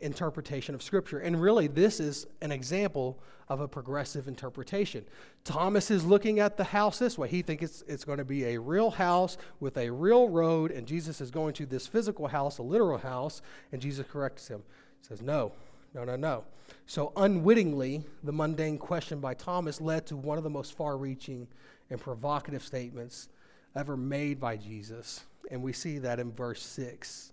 interpretation 0.00 0.74
of 0.74 0.82
Scripture. 0.82 1.18
And 1.18 1.40
really, 1.40 1.66
this 1.66 2.00
is 2.00 2.26
an 2.40 2.52
example 2.52 3.18
of 3.48 3.60
a 3.60 3.68
progressive 3.68 4.28
interpretation. 4.28 5.04
Thomas 5.44 5.90
is 5.90 6.04
looking 6.04 6.38
at 6.38 6.56
the 6.56 6.64
house 6.64 6.98
this 6.98 7.16
way. 7.16 7.28
He 7.28 7.42
thinks 7.42 7.64
it's, 7.64 7.84
it's 7.86 8.04
going 8.04 8.18
to 8.18 8.24
be 8.24 8.44
a 8.44 8.60
real 8.60 8.90
house 8.90 9.38
with 9.60 9.76
a 9.76 9.90
real 9.90 10.28
road, 10.28 10.70
and 10.70 10.86
Jesus 10.86 11.20
is 11.20 11.30
going 11.30 11.54
to 11.54 11.66
this 11.66 11.86
physical 11.86 12.28
house, 12.28 12.58
a 12.58 12.62
literal 12.62 12.98
house, 12.98 13.42
and 13.72 13.80
Jesus 13.80 14.06
corrects 14.10 14.48
him. 14.48 14.62
He 15.00 15.06
says, 15.06 15.22
No, 15.22 15.52
no, 15.94 16.04
no, 16.04 16.16
no. 16.16 16.44
So, 16.86 17.12
unwittingly, 17.16 18.04
the 18.22 18.32
mundane 18.32 18.78
question 18.78 19.20
by 19.20 19.34
Thomas 19.34 19.80
led 19.80 20.06
to 20.06 20.16
one 20.16 20.36
of 20.36 20.44
the 20.44 20.50
most 20.50 20.76
far 20.76 20.98
reaching 20.98 21.48
and 21.90 21.98
provocative 21.98 22.62
statements 22.62 23.28
ever 23.74 23.96
made 23.96 24.38
by 24.38 24.56
Jesus 24.56 25.24
and 25.50 25.62
we 25.62 25.72
see 25.72 25.98
that 25.98 26.20
in 26.20 26.32
verse 26.32 26.62
6. 26.62 27.32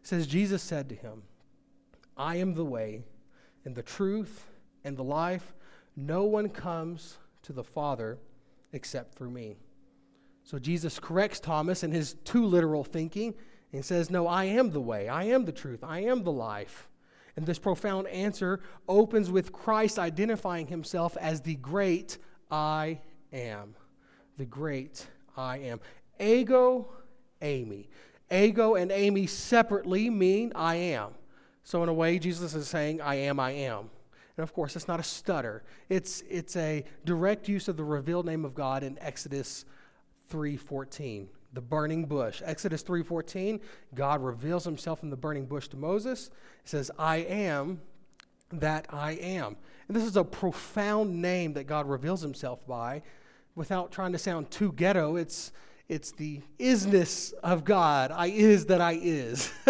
It 0.00 0.06
says, 0.06 0.26
Jesus 0.26 0.62
said 0.62 0.88
to 0.88 0.94
him, 0.94 1.22
I 2.16 2.36
am 2.36 2.54
the 2.54 2.64
way 2.64 3.02
and 3.64 3.74
the 3.74 3.82
truth 3.82 4.46
and 4.84 4.96
the 4.96 5.04
life. 5.04 5.54
No 5.96 6.24
one 6.24 6.48
comes 6.48 7.18
to 7.42 7.52
the 7.52 7.64
Father 7.64 8.18
except 8.72 9.14
through 9.14 9.30
me. 9.30 9.56
So 10.44 10.58
Jesus 10.58 10.98
corrects 10.98 11.40
Thomas 11.40 11.82
in 11.82 11.92
his 11.92 12.14
too 12.24 12.44
literal 12.44 12.84
thinking 12.84 13.34
and 13.72 13.84
says, 13.84 14.10
No, 14.10 14.26
I 14.26 14.44
am 14.44 14.70
the 14.70 14.80
way, 14.80 15.08
I 15.08 15.24
am 15.24 15.44
the 15.44 15.52
truth, 15.52 15.84
I 15.84 16.00
am 16.00 16.24
the 16.24 16.32
life. 16.32 16.88
And 17.36 17.46
this 17.46 17.58
profound 17.58 18.08
answer 18.08 18.60
opens 18.88 19.30
with 19.30 19.52
Christ 19.52 19.98
identifying 19.98 20.66
himself 20.66 21.16
as 21.18 21.40
the 21.40 21.54
great 21.56 22.18
I 22.50 23.00
am. 23.32 23.76
The 24.36 24.46
great 24.46 25.06
I 25.36 25.58
am. 25.58 25.80
Ego 26.18 26.88
eimi. 27.42 27.88
Ego 28.30 28.74
and 28.74 28.90
eimi 28.90 29.28
separately 29.28 30.08
mean 30.10 30.52
I 30.54 30.76
am. 30.76 31.10
So, 31.64 31.82
in 31.82 31.88
a 31.88 31.94
way, 31.94 32.18
Jesus 32.18 32.54
is 32.54 32.68
saying, 32.68 33.00
I 33.00 33.16
am, 33.16 33.38
I 33.38 33.52
am. 33.52 33.90
And 34.36 34.42
of 34.42 34.54
course, 34.54 34.74
it's 34.76 34.88
not 34.88 35.00
a 35.00 35.04
stutter. 35.04 35.62
It's, 35.88 36.22
it's 36.28 36.56
a 36.56 36.84
direct 37.04 37.48
use 37.48 37.68
of 37.68 37.76
the 37.76 37.84
revealed 37.84 38.26
name 38.26 38.44
of 38.44 38.54
God 38.54 38.82
in 38.82 38.98
Exodus 39.00 39.64
3:14, 40.30 41.28
the 41.52 41.60
burning 41.60 42.06
bush. 42.06 42.40
Exodus 42.44 42.82
3:14, 42.82 43.60
God 43.94 44.22
reveals 44.22 44.64
himself 44.64 45.02
in 45.02 45.10
the 45.10 45.16
burning 45.16 45.46
bush 45.46 45.68
to 45.68 45.76
Moses. 45.76 46.30
He 46.62 46.68
says, 46.68 46.90
"I 46.98 47.18
am 47.18 47.82
that 48.52 48.86
I 48.88 49.12
am." 49.12 49.56
And 49.88 49.96
this 49.96 50.04
is 50.04 50.16
a 50.16 50.24
profound 50.24 51.20
name 51.20 51.52
that 51.54 51.64
God 51.64 51.88
reveals 51.88 52.22
himself 52.22 52.64
by 52.66 53.02
without 53.54 53.90
trying 53.90 54.12
to 54.12 54.18
sound 54.18 54.50
too 54.50 54.72
ghetto. 54.72 55.16
It's 55.16 55.52
it's 55.90 56.12
the 56.12 56.40
isness 56.60 57.34
of 57.42 57.64
God. 57.64 58.12
I 58.12 58.28
is 58.28 58.66
that 58.66 58.80
I 58.80 58.96
is. 59.02 59.50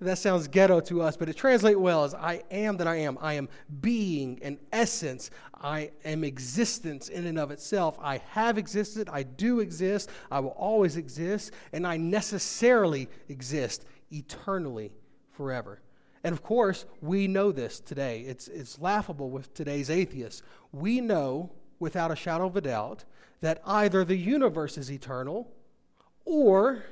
that 0.00 0.16
sounds 0.16 0.46
ghetto 0.46 0.78
to 0.82 1.02
us, 1.02 1.16
but 1.16 1.28
it 1.28 1.36
translates 1.36 1.76
well 1.76 2.04
as 2.04 2.14
I 2.14 2.44
am 2.52 2.76
that 2.76 2.86
I 2.86 2.98
am. 2.98 3.18
I 3.20 3.32
am 3.32 3.48
being 3.80 4.38
and 4.42 4.58
essence. 4.72 5.28
I 5.60 5.90
am 6.04 6.22
existence 6.22 7.08
in 7.08 7.26
and 7.26 7.36
of 7.36 7.50
itself. 7.50 7.98
I 8.00 8.18
have 8.30 8.58
existed. 8.58 9.08
I 9.10 9.24
do 9.24 9.58
exist. 9.58 10.08
I 10.30 10.38
will 10.38 10.50
always 10.50 10.96
exist. 10.96 11.50
And 11.72 11.84
I 11.84 11.96
necessarily 11.96 13.08
exist 13.28 13.84
eternally 14.12 14.92
forever. 15.32 15.80
And 16.22 16.32
of 16.32 16.44
course, 16.44 16.86
we 17.00 17.26
know 17.26 17.50
this 17.50 17.80
today. 17.80 18.20
It's, 18.20 18.46
it's 18.46 18.78
laughable 18.78 19.30
with 19.30 19.52
today's 19.52 19.90
atheists. 19.90 20.42
We 20.70 21.00
know 21.00 21.50
without 21.78 22.10
a 22.10 22.16
shadow 22.16 22.46
of 22.46 22.56
a 22.56 22.60
doubt 22.60 23.04
that 23.40 23.60
either 23.66 24.04
the 24.04 24.16
universe 24.16 24.78
is 24.78 24.90
eternal 24.90 25.50
or 26.24 26.84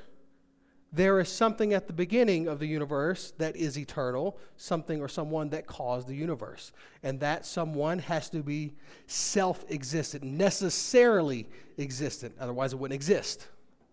there 0.95 1.19
is 1.19 1.27
something 1.27 1.73
at 1.73 1.87
the 1.87 1.93
beginning 1.93 2.47
of 2.47 2.59
the 2.59 2.67
universe 2.67 3.33
that 3.37 3.57
is 3.57 3.77
eternal, 3.77 4.37
something 4.55 5.01
or 5.01 5.09
someone 5.09 5.49
that 5.49 5.67
caused 5.67 6.07
the 6.07 6.15
universe. 6.15 6.71
And 7.03 7.19
that 7.19 7.45
someone 7.45 7.99
has 7.99 8.29
to 8.29 8.41
be 8.41 8.73
self 9.05 9.65
existent, 9.69 10.23
necessarily 10.23 11.47
existent, 11.77 12.35
otherwise, 12.39 12.71
it 12.71 12.77
wouldn't 12.77 12.95
exist. 12.95 13.49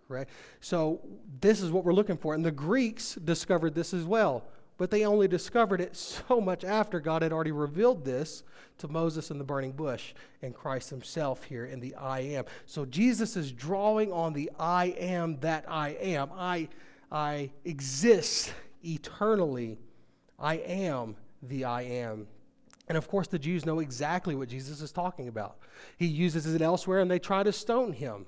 Right? 0.08 0.28
So, 0.60 1.00
this 1.40 1.60
is 1.60 1.72
what 1.72 1.84
we're 1.84 1.92
looking 1.92 2.18
for. 2.18 2.34
And 2.34 2.44
the 2.44 2.52
Greeks 2.52 3.16
discovered 3.16 3.74
this 3.74 3.92
as 3.92 4.04
well 4.04 4.44
but 4.82 4.90
they 4.90 5.06
only 5.06 5.28
discovered 5.28 5.80
it 5.80 5.94
so 5.94 6.40
much 6.40 6.64
after 6.64 6.98
God 6.98 7.22
had 7.22 7.32
already 7.32 7.52
revealed 7.52 8.04
this 8.04 8.42
to 8.78 8.88
Moses 8.88 9.30
in 9.30 9.38
the 9.38 9.44
burning 9.44 9.70
bush 9.70 10.12
and 10.42 10.52
Christ 10.52 10.90
himself 10.90 11.44
here 11.44 11.64
in 11.64 11.78
the 11.78 11.94
I 11.94 12.18
am. 12.18 12.46
So 12.66 12.84
Jesus 12.84 13.36
is 13.36 13.52
drawing 13.52 14.12
on 14.12 14.32
the 14.32 14.50
I 14.58 14.86
am 14.86 15.38
that 15.38 15.66
I 15.68 15.90
am. 15.90 16.30
I, 16.34 16.68
I 17.12 17.52
exist 17.64 18.52
eternally. 18.84 19.78
I 20.36 20.54
am 20.54 21.14
the 21.40 21.64
I 21.64 21.82
am. 21.82 22.26
And 22.88 22.98
of 22.98 23.06
course, 23.06 23.28
the 23.28 23.38
Jews 23.38 23.64
know 23.64 23.78
exactly 23.78 24.34
what 24.34 24.48
Jesus 24.48 24.80
is 24.80 24.90
talking 24.90 25.28
about. 25.28 25.58
He 25.96 26.06
uses 26.06 26.44
it 26.52 26.60
elsewhere 26.60 26.98
and 26.98 27.08
they 27.08 27.20
try 27.20 27.44
to 27.44 27.52
stone 27.52 27.92
him. 27.92 28.26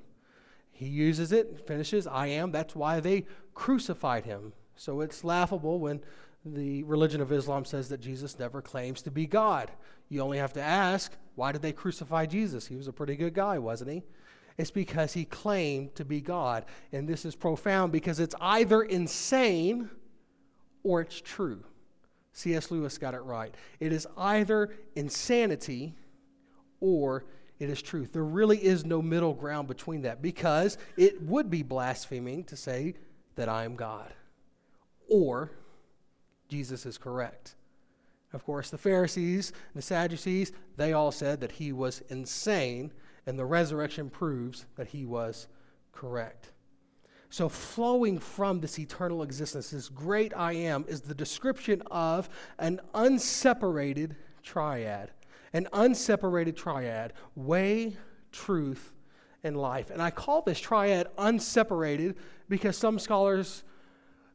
He 0.70 0.87
uses 0.87 1.32
it, 1.32 1.66
finishes, 1.66 2.06
I 2.06 2.28
am. 2.28 2.52
That's 2.52 2.76
why 2.76 3.00
they 3.00 3.26
crucified 3.54 4.25
him. 4.25 4.52
So 4.76 5.00
it's 5.00 5.25
laughable 5.25 5.78
when 5.78 6.00
the 6.45 6.83
religion 6.85 7.21
of 7.21 7.33
Islam 7.33 7.65
says 7.65 7.89
that 7.89 8.01
Jesus 8.01 8.39
never 8.39 8.61
claims 8.61 9.03
to 9.03 9.11
be 9.11 9.27
God. 9.27 9.71
You 10.09 10.21
only 10.21 10.39
have 10.39 10.53
to 10.55 10.63
ask, 10.63 11.13
why 11.35 11.53
did 11.53 11.63
they 11.63 11.73
crucify 11.73 12.27
Jesus? 12.27 12.67
He 12.67 12.77
was 12.77 12.89
a 12.89 12.93
pretty 12.93 13.17
good 13.17 13.35
guy, 13.35 13.59
wasn't 13.59 13.91
he? 13.91 14.03
It's 14.57 14.71
because 14.71 15.15
he 15.15 15.25
claimed 15.25 15.95
to 15.97 16.05
be 16.05 16.21
God. 16.21 16.65
And 16.93 17.09
this 17.09 17.25
is 17.25 17.35
profound 17.35 17.93
because 17.93 18.21
it's 18.21 18.35
either 18.41 18.83
insane 18.83 19.91
or 20.83 21.01
it's 21.01 21.21
true. 21.21 21.65
C.S. 22.33 22.71
Lewis 22.71 22.99
got 22.99 23.15
it 23.15 23.23
right. 23.23 23.55
It 23.81 23.93
is 23.93 24.07
either 24.17 24.75
insanity 24.95 25.95
or 26.81 27.25
it 27.59 27.71
is 27.71 27.81
truth. 27.81 28.13
There 28.13 28.25
really 28.25 28.59
is 28.63 28.85
no 28.85 29.01
middle 29.01 29.33
ground 29.33 29.69
between 29.69 30.03
that 30.03 30.21
because 30.21 30.77
it 30.97 31.23
would 31.23 31.51
be 31.51 31.63
blaspheming 31.63 32.45
to 32.45 32.57
say 32.57 32.95
that 33.37 33.49
I 33.49 33.65
am 33.65 33.77
God 33.77 34.13
or 35.09 35.53
Jesus 36.54 36.87
is 36.87 36.99
correct. 36.99 37.56
Of 38.32 38.44
course, 38.44 38.70
the 38.70 38.78
Pharisees 38.78 39.50
and 39.50 39.82
the 39.82 39.84
Sadducees, 39.84 40.52
they 40.76 40.92
all 40.92 41.11
said 41.11 41.40
that 41.40 41.50
he 41.50 41.73
was 41.73 42.00
insane, 42.08 42.93
and 43.26 43.36
the 43.36 43.45
resurrection 43.45 44.08
proves 44.08 44.64
that 44.76 44.86
he 44.86 45.04
was 45.04 45.49
correct. 45.90 46.52
So, 47.28 47.49
flowing 47.49 48.21
from 48.21 48.60
this 48.60 48.78
eternal 48.78 49.25
existence, 49.25 49.71
this 49.71 49.88
great 49.88 50.32
I 50.36 50.52
am, 50.52 50.84
is 50.86 51.00
the 51.00 51.14
description 51.14 51.82
of 51.90 52.28
an 52.60 52.80
unseparated 52.95 54.14
triad. 54.45 55.10
An 55.52 55.67
unseparated 55.73 56.54
triad 56.54 57.14
way, 57.34 57.97
truth, 58.30 58.93
and 59.43 59.56
life. 59.56 59.90
And 59.90 60.00
I 60.00 60.12
call 60.12 60.43
this 60.43 60.60
triad 60.60 61.08
unseparated 61.19 62.14
because 62.49 62.76
some 62.76 63.00
scholars 63.00 63.64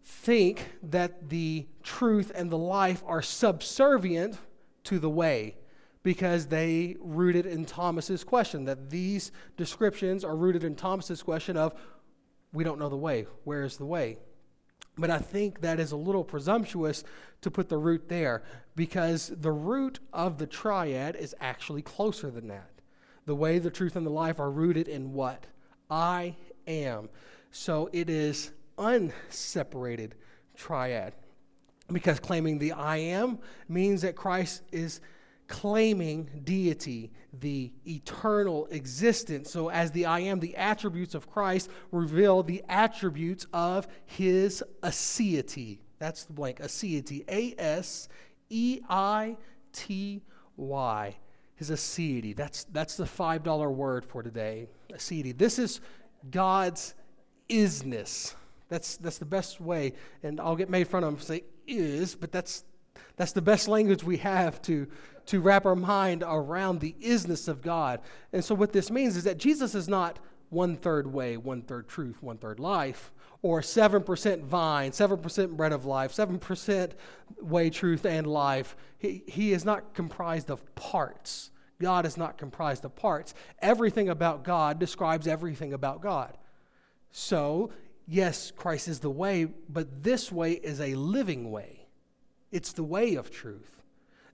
think 0.03 0.71
that 0.83 1.29
the 1.29 1.67
truth 1.83 2.31
and 2.35 2.51
the 2.51 2.57
life 2.57 3.03
are 3.05 3.21
subservient 3.21 4.37
to 4.85 4.99
the 4.99 5.09
way 5.09 5.55
because 6.03 6.47
they 6.47 6.95
rooted 6.99 7.45
in 7.45 7.65
Thomas's 7.65 8.23
question 8.23 8.65
that 8.65 8.89
these 8.89 9.31
descriptions 9.57 10.23
are 10.23 10.35
rooted 10.35 10.63
in 10.63 10.75
Thomas's 10.75 11.21
question 11.21 11.57
of 11.57 11.73
we 12.51 12.63
don't 12.63 12.79
know 12.79 12.89
the 12.89 12.97
way 12.97 13.27
where 13.43 13.63
is 13.63 13.77
the 13.77 13.85
way 13.85 14.17
but 14.99 15.09
I 15.09 15.17
think 15.17 15.61
that 15.61 15.79
is 15.79 15.91
a 15.91 15.97
little 15.97 16.23
presumptuous 16.23 17.03
to 17.41 17.49
put 17.49 17.69
the 17.69 17.77
root 17.77 18.09
there 18.09 18.43
because 18.75 19.31
the 19.33 19.51
root 19.51 19.99
of 20.11 20.37
the 20.37 20.47
triad 20.47 21.15
is 21.15 21.33
actually 21.39 21.81
closer 21.81 22.29
than 22.29 22.47
that. 22.49 22.69
The 23.25 23.35
way, 23.35 23.59
the 23.59 23.69
truth, 23.69 23.95
and 23.95 24.05
the 24.05 24.11
life 24.11 24.39
are 24.39 24.51
rooted 24.51 24.87
in 24.87 25.13
what? 25.13 25.47
I 25.89 26.35
am. 26.67 27.09
So 27.51 27.89
it 27.93 28.09
is 28.09 28.51
unseparated 28.79 30.15
triad. 30.55 31.13
Because 31.91 32.19
claiming 32.19 32.59
the 32.59 32.73
I 32.73 32.97
am 32.97 33.39
means 33.67 34.03
that 34.03 34.15
Christ 34.15 34.61
is 34.71 35.01
claiming 35.49 36.29
deity, 36.43 37.11
the 37.37 37.73
eternal 37.85 38.67
existence. 38.67 39.51
So, 39.51 39.69
as 39.69 39.91
the 39.91 40.05
I 40.05 40.19
am, 40.21 40.39
the 40.39 40.55
attributes 40.55 41.15
of 41.15 41.29
Christ 41.29 41.69
reveal 41.91 42.43
the 42.43 42.63
attributes 42.69 43.45
of 43.51 43.87
his 44.05 44.63
aseity. 44.83 45.79
That's 45.97 46.23
the 46.23 46.33
blank, 46.33 46.59
aseity. 46.59 47.25
A 47.27 47.55
S 47.57 48.07
E 48.49 48.79
I 48.87 49.35
T 49.73 50.21
Y. 50.55 51.17
His 51.55 51.71
aseity. 51.71 52.33
That's, 52.33 52.63
that's 52.65 52.95
the 52.95 53.03
$5 53.03 53.73
word 53.73 54.05
for 54.05 54.23
today. 54.23 54.67
Aseity. 54.93 55.37
This 55.37 55.59
is 55.59 55.81
God's 56.31 56.93
isness. 57.49 58.33
That's, 58.69 58.97
that's 58.97 59.17
the 59.17 59.25
best 59.25 59.59
way. 59.59 59.93
And 60.23 60.39
I'll 60.39 60.55
get 60.55 60.69
made 60.69 60.87
fun 60.87 61.03
of 61.03 61.13
and 61.13 61.21
say, 61.21 61.43
is, 61.67 62.15
but 62.15 62.31
that's, 62.31 62.63
that's 63.17 63.33
the 63.33 63.41
best 63.41 63.67
language 63.67 64.03
we 64.03 64.17
have 64.17 64.61
to, 64.63 64.87
to 65.27 65.41
wrap 65.41 65.65
our 65.65 65.75
mind 65.75 66.23
around 66.25 66.79
the 66.79 66.95
isness 67.01 67.47
of 67.47 67.61
God. 67.61 67.99
And 68.31 68.43
so, 68.43 68.55
what 68.55 68.73
this 68.73 68.89
means 68.89 69.17
is 69.17 69.25
that 69.25 69.37
Jesus 69.37 69.75
is 69.75 69.87
not 69.87 70.19
one 70.49 70.75
third 70.75 71.11
way, 71.11 71.37
one 71.37 71.61
third 71.61 71.87
truth, 71.87 72.21
one 72.21 72.37
third 72.37 72.59
life, 72.59 73.11
or 73.41 73.61
7% 73.61 74.43
vine, 74.43 74.91
7% 74.91 75.55
bread 75.55 75.71
of 75.71 75.85
life, 75.85 76.13
7% 76.13 76.91
way, 77.41 77.69
truth, 77.69 78.05
and 78.05 78.27
life. 78.27 78.75
He, 78.97 79.23
he 79.27 79.53
is 79.53 79.63
not 79.63 79.93
comprised 79.93 80.49
of 80.49 80.75
parts. 80.75 81.51
God 81.79 82.05
is 82.05 82.17
not 82.17 82.37
comprised 82.37 82.83
of 82.83 82.95
parts. 82.95 83.33
Everything 83.61 84.09
about 84.09 84.43
God 84.43 84.79
describes 84.79 85.27
everything 85.27 85.71
about 85.71 86.01
God. 86.01 86.37
So, 87.11 87.71
yes, 88.09 88.51
Christ 88.51 88.87
is 88.87 88.99
the 88.99 89.09
way, 89.09 89.45
but 89.69 90.03
this 90.03 90.31
way 90.31 90.53
is 90.53 90.81
a 90.81 90.95
living 90.95 91.51
way. 91.51 91.87
It's 92.51 92.73
the 92.73 92.83
way 92.83 93.15
of 93.15 93.29
truth. 93.29 93.83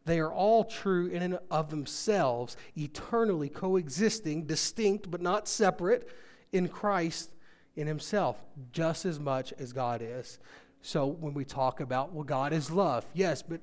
They 0.06 0.20
are 0.20 0.32
all 0.32 0.64
true 0.64 1.08
in 1.08 1.22
and 1.22 1.40
of 1.52 1.70
themselves, 1.70 2.56
eternally 2.78 3.50
coexisting, 3.50 4.46
distinct 4.46 5.12
but 5.12 5.22
not 5.22 5.48
separate 5.48 6.10
in 6.52 6.70
Christ 6.70 7.32
in 7.76 7.88
Himself, 7.88 8.38
just 8.72 9.06
as 9.06 9.20
much 9.20 9.52
as 9.60 9.74
God 9.74 10.02
is. 10.02 10.40
So 10.82 11.08
when 11.08 11.34
we 11.34 11.44
talk 11.44 11.80
about, 11.82 12.14
well, 12.14 12.24
God 12.24 12.54
is 12.54 12.72
love, 12.72 13.06
yes, 13.14 13.42
but 13.42 13.60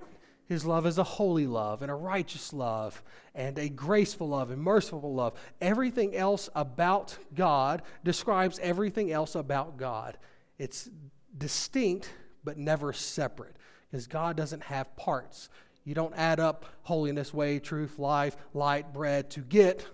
his 0.49 0.65
love 0.65 0.87
is 0.87 0.99
a 0.99 1.05
holy 1.05 1.47
love 1.47 1.83
and 1.83 1.91
a 1.91 1.95
righteous 1.95 2.53
love 2.53 3.03
and 3.35 3.59
a 3.59 3.69
graceful 3.69 4.29
love 4.29 4.51
and 4.51 4.61
merciful 4.61 5.15
love. 5.15 5.35
Everything 5.61 6.15
else 6.15 6.51
about 6.55 7.17
God 7.35 7.83
describes 8.05 8.59
everything 8.61 9.13
else 9.13 9.35
about 9.35 9.77
God. 9.77 10.19
It's 10.59 10.91
distinct 11.37 12.13
but 12.45 12.59
never 12.59 12.93
separate 12.93 13.57
because 13.91 14.07
God 14.07 14.37
doesn't 14.37 14.65
have 14.65 14.95
parts. 14.97 15.49
You 15.85 15.95
don't 15.95 16.15
add 16.17 16.41
up 16.41 16.67
holiness, 16.83 17.33
way, 17.33 17.59
truth, 17.59 17.99
life, 17.99 18.37
light, 18.53 18.93
bread 18.93 19.31
to 19.31 19.41
get 19.41 19.87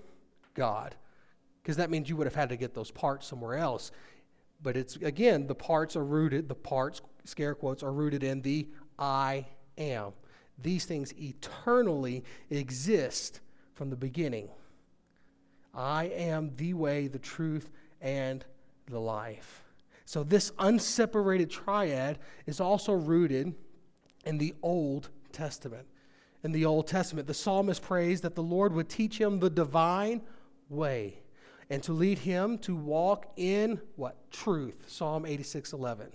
God 0.55 0.95
because 1.63 1.77
that 1.77 1.91
means 1.91 2.09
you 2.09 2.17
would 2.17 2.27
have 2.27 2.35
had 2.35 2.49
to 2.49 2.57
get 2.57 2.75
those 2.75 2.91
parts 2.91 3.27
somewhere 3.27 3.55
else. 3.55 3.93
But 4.63 4.77
it's 4.77 4.97
again, 4.97 5.47
the 5.47 5.55
parts 5.55 5.95
are 5.95 6.05
rooted, 6.05 6.49
the 6.49 6.55
parts, 6.55 7.01
scare 7.25 7.55
quotes, 7.55 7.83
are 7.83 7.93
rooted 7.93 8.25
in 8.25 8.43
the 8.43 8.69
I 8.99 9.47
am 9.77 10.13
these 10.61 10.85
things 10.85 11.15
eternally 11.19 12.25
exist 12.51 13.41
from 13.75 13.91
the 13.91 13.97
beginning. 13.97 14.49
I 15.75 16.07
am 16.07 16.51
the 16.57 16.75
way, 16.75 17.07
the 17.07 17.19
truth, 17.19 17.71
and 18.01 18.45
the 18.87 18.99
life. 18.99 19.63
So, 20.05 20.23
this 20.25 20.53
unseparated 20.59 21.51
triad 21.51 22.19
is 22.47 22.61
also 22.61 22.95
rooted 22.95 23.55
in 24.25 24.39
the 24.39 24.55
Old 24.63 25.11
Testament. 25.33 25.87
In 26.43 26.53
the 26.53 26.65
Old 26.65 26.87
Testament, 26.87 27.27
the 27.27 27.35
psalmist 27.35 27.83
prays 27.83 28.23
that 28.23 28.35
the 28.35 28.43
Lord 28.43 28.73
would 28.73 28.89
teach 28.89 29.21
him 29.21 29.41
the 29.41 29.51
divine 29.51 30.23
way 30.69 31.19
and 31.71 31.83
to 31.83 31.93
lead 31.93 32.21
him 32.21 32.59
to 32.59 32.75
walk 32.75 33.27
in 33.37 33.81
what? 33.97 34.31
Truth. 34.31 34.85
Psalm 34.89 35.27
86 35.27 35.73
11. 35.73 36.09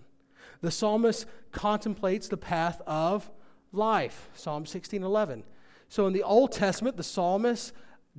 The 0.62 0.72
psalmist 0.72 1.26
contemplates 1.52 2.28
the 2.28 2.38
path 2.38 2.82
of 2.88 3.30
life. 3.74 4.30
Psalm 4.36 4.66
16 4.66 5.04
11. 5.04 5.44
So 5.90 6.08
in 6.08 6.14
the 6.14 6.24
Old 6.24 6.52
Testament, 6.52 6.96
the 6.96 7.04
psalmist 7.04 7.74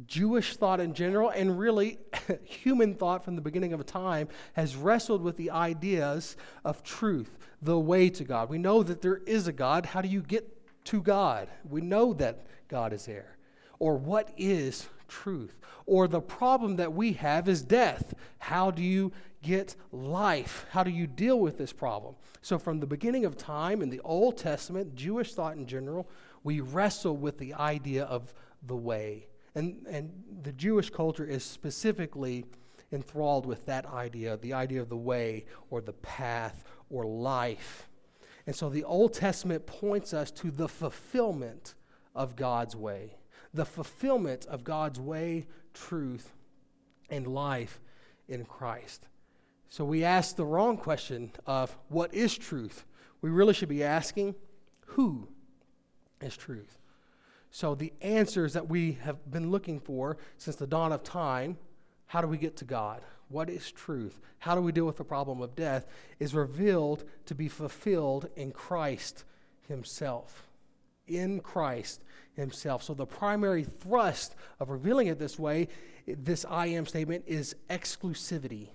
Jewish 0.07 0.57
thought 0.57 0.81
in 0.81 0.93
general, 0.93 1.31
and 1.31 1.59
really 1.59 1.99
human 2.43 2.95
thought 2.95 3.25
from 3.25 3.37
the 3.37 3.41
beginning 3.41 3.73
of 3.73 3.85
time, 3.87 4.29
has 4.55 4.77
wrestled 4.77 5.23
with 5.23 5.37
the 5.37 5.51
ideas 5.51 6.37
of 6.65 6.83
truth, 6.83 7.39
the 7.63 7.79
way 7.79 8.11
to 8.11 8.25
God. 8.25 8.51
We 8.51 8.59
know 8.59 8.83
that 8.83 9.03
there 9.03 9.19
is 9.19 9.47
a 9.47 9.53
God. 9.53 9.87
How 9.87 10.01
do 10.01 10.09
you 10.09 10.21
get 10.21 10.85
to 10.87 11.01
God? 11.01 11.49
We 11.69 11.81
know 11.81 12.13
that 12.15 12.47
God 12.69 12.93
is 12.93 13.07
there. 13.07 13.37
Or 13.79 13.97
what 13.97 14.33
is 14.37 14.89
truth? 15.23 15.59
Or 15.87 16.09
the 16.09 16.21
problem 16.21 16.77
that 16.77 16.93
we 16.93 17.13
have 17.15 17.49
is 17.49 17.63
death. 17.63 18.15
How 18.39 18.71
do 18.71 18.83
you 18.83 19.13
get 19.43 19.77
life? 19.93 20.67
How 20.71 20.83
do 20.83 20.91
you 20.91 21.07
deal 21.07 21.39
with 21.39 21.59
this 21.59 21.73
problem? 21.73 22.17
So, 22.43 22.59
from 22.59 22.81
the 22.81 22.87
beginning 22.87 23.25
of 23.25 23.37
time 23.37 23.83
in 23.83 23.91
the 23.91 24.01
Old 24.01 24.37
Testament, 24.37 24.95
Jewish 24.95 25.35
thought 25.35 25.57
in 25.57 25.67
general, 25.67 26.09
we 26.43 26.61
wrestle 26.61 27.17
with 27.17 27.39
the 27.39 27.55
idea 27.55 28.05
of 28.05 28.35
the 28.67 28.77
way 28.77 29.29
and, 29.55 29.87
and 29.89 30.11
the 30.43 30.53
Jewish 30.53 30.91
culture 30.91 31.25
is 31.25 31.45
specifically 31.45 32.45
enthralled 32.93 33.47
with 33.47 33.67
that 33.67 33.87
idea 33.87 34.37
the 34.37 34.53
idea 34.53 34.81
of 34.81 34.89
the 34.89 34.97
way 34.97 35.45
or 35.71 35.81
the 35.81 35.93
path 35.93 36.65
or 36.91 37.05
life. 37.05 37.89
And 38.47 38.55
so 38.55 38.69
the 38.69 38.85
Old 38.85 39.15
Testament 39.15 39.67
points 39.67 40.13
us 40.13 40.31
to 40.33 40.51
the 40.51 40.69
fulfillment 40.69 41.75
of 42.15 42.37
God's 42.37 42.77
way, 42.77 43.17
the 43.55 43.65
fulfillment 43.65 44.45
of 44.47 44.65
God's 44.65 45.01
way, 45.01 45.47
truth, 45.73 46.33
and 47.09 47.27
life 47.27 47.81
in 48.29 48.45
Christ. 48.45 49.07
So 49.71 49.85
we 49.85 50.05
ask 50.05 50.37
the 50.37 50.45
wrong 50.45 50.77
question 50.77 51.31
of 51.47 51.77
what 51.89 52.13
is 52.13 52.37
truth? 52.37 52.85
We 53.23 53.31
really 53.31 53.55
should 53.55 53.69
be 53.69 53.83
asking 53.83 54.35
who 54.87 55.29
is 56.21 56.37
truth? 56.37 56.79
So, 57.51 57.77
the 57.77 57.93
answers 58.01 58.55
that 58.55 58.69
we 58.69 58.99
have 59.05 59.31
been 59.31 59.53
looking 59.53 59.79
for 59.79 60.17
since 60.39 60.57
the 60.57 60.67
dawn 60.67 60.91
of 60.91 61.05
time 61.05 61.57
how 62.07 62.21
do 62.21 62.29
we 62.29 62.39
get 62.39 62.57
to 62.59 62.65
God? 62.65 63.03
What 63.29 63.51
is 63.51 63.73
truth? 63.73 64.21
How 64.39 64.55
do 64.55 64.61
we 64.61 64.73
deal 64.73 64.85
with 64.85 64.99
the 64.99 65.05
problem 65.05 65.41
of 65.41 65.57
death? 65.57 65.87
Is 66.21 66.35
revealed 66.35 67.05
to 67.27 67.35
be 67.35 67.49
fulfilled 67.49 68.29
in 68.37 68.53
Christ 68.53 69.25
Himself. 69.67 70.47
In 71.07 71.41
Christ 71.41 72.05
Himself. 72.35 72.83
So, 72.83 72.95
the 72.95 73.07
primary 73.07 73.65
thrust 73.65 74.35
of 74.61 74.71
revealing 74.71 75.09
it 75.09 75.19
this 75.19 75.39
way, 75.39 75.69
this 76.07 76.45
I 76.49 76.67
am 76.67 76.87
statement, 76.87 77.25
is 77.27 77.55
exclusivity. 77.69 78.69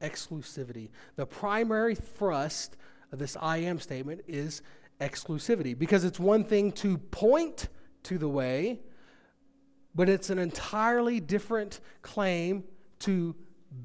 Exclusivity. 0.00 0.90
The 1.16 1.26
primary 1.26 1.94
thrust 1.94 2.76
of 3.12 3.18
this 3.18 3.36
I 3.40 3.58
am 3.58 3.78
statement 3.78 4.22
is 4.26 4.62
exclusivity 5.00 5.78
because 5.78 6.04
it's 6.04 6.18
one 6.18 6.44
thing 6.44 6.72
to 6.72 6.98
point 6.98 7.68
to 8.04 8.18
the 8.18 8.28
way, 8.28 8.80
but 9.94 10.08
it's 10.08 10.30
an 10.30 10.38
entirely 10.38 11.20
different 11.20 11.80
claim 12.02 12.64
to 13.00 13.34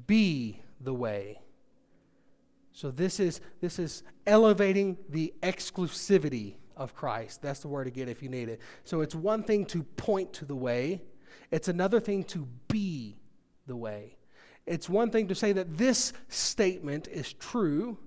be 0.06 0.62
the 0.80 0.94
way. 0.94 1.40
So 2.72 2.90
this 2.90 3.20
is 3.20 3.40
this 3.60 3.78
is 3.78 4.02
elevating 4.26 4.96
the 5.08 5.32
exclusivity 5.42 6.56
of 6.76 6.94
Christ. 6.94 7.42
That's 7.42 7.60
the 7.60 7.68
word 7.68 7.86
again 7.86 8.08
if 8.08 8.22
you 8.22 8.28
need 8.28 8.48
it. 8.48 8.60
So 8.84 9.00
it's 9.00 9.14
one 9.14 9.42
thing 9.42 9.66
to 9.66 9.82
point 9.82 10.32
to 10.34 10.44
the 10.44 10.56
way, 10.56 11.02
it's 11.50 11.68
another 11.68 12.00
thing 12.00 12.24
to 12.24 12.48
be 12.68 13.16
the 13.66 13.76
way. 13.76 14.16
It's 14.66 14.88
one 14.88 15.10
thing 15.10 15.28
to 15.28 15.34
say 15.34 15.52
that 15.52 15.76
this 15.76 16.12
statement 16.28 17.08
is 17.08 17.32
true. 17.32 17.98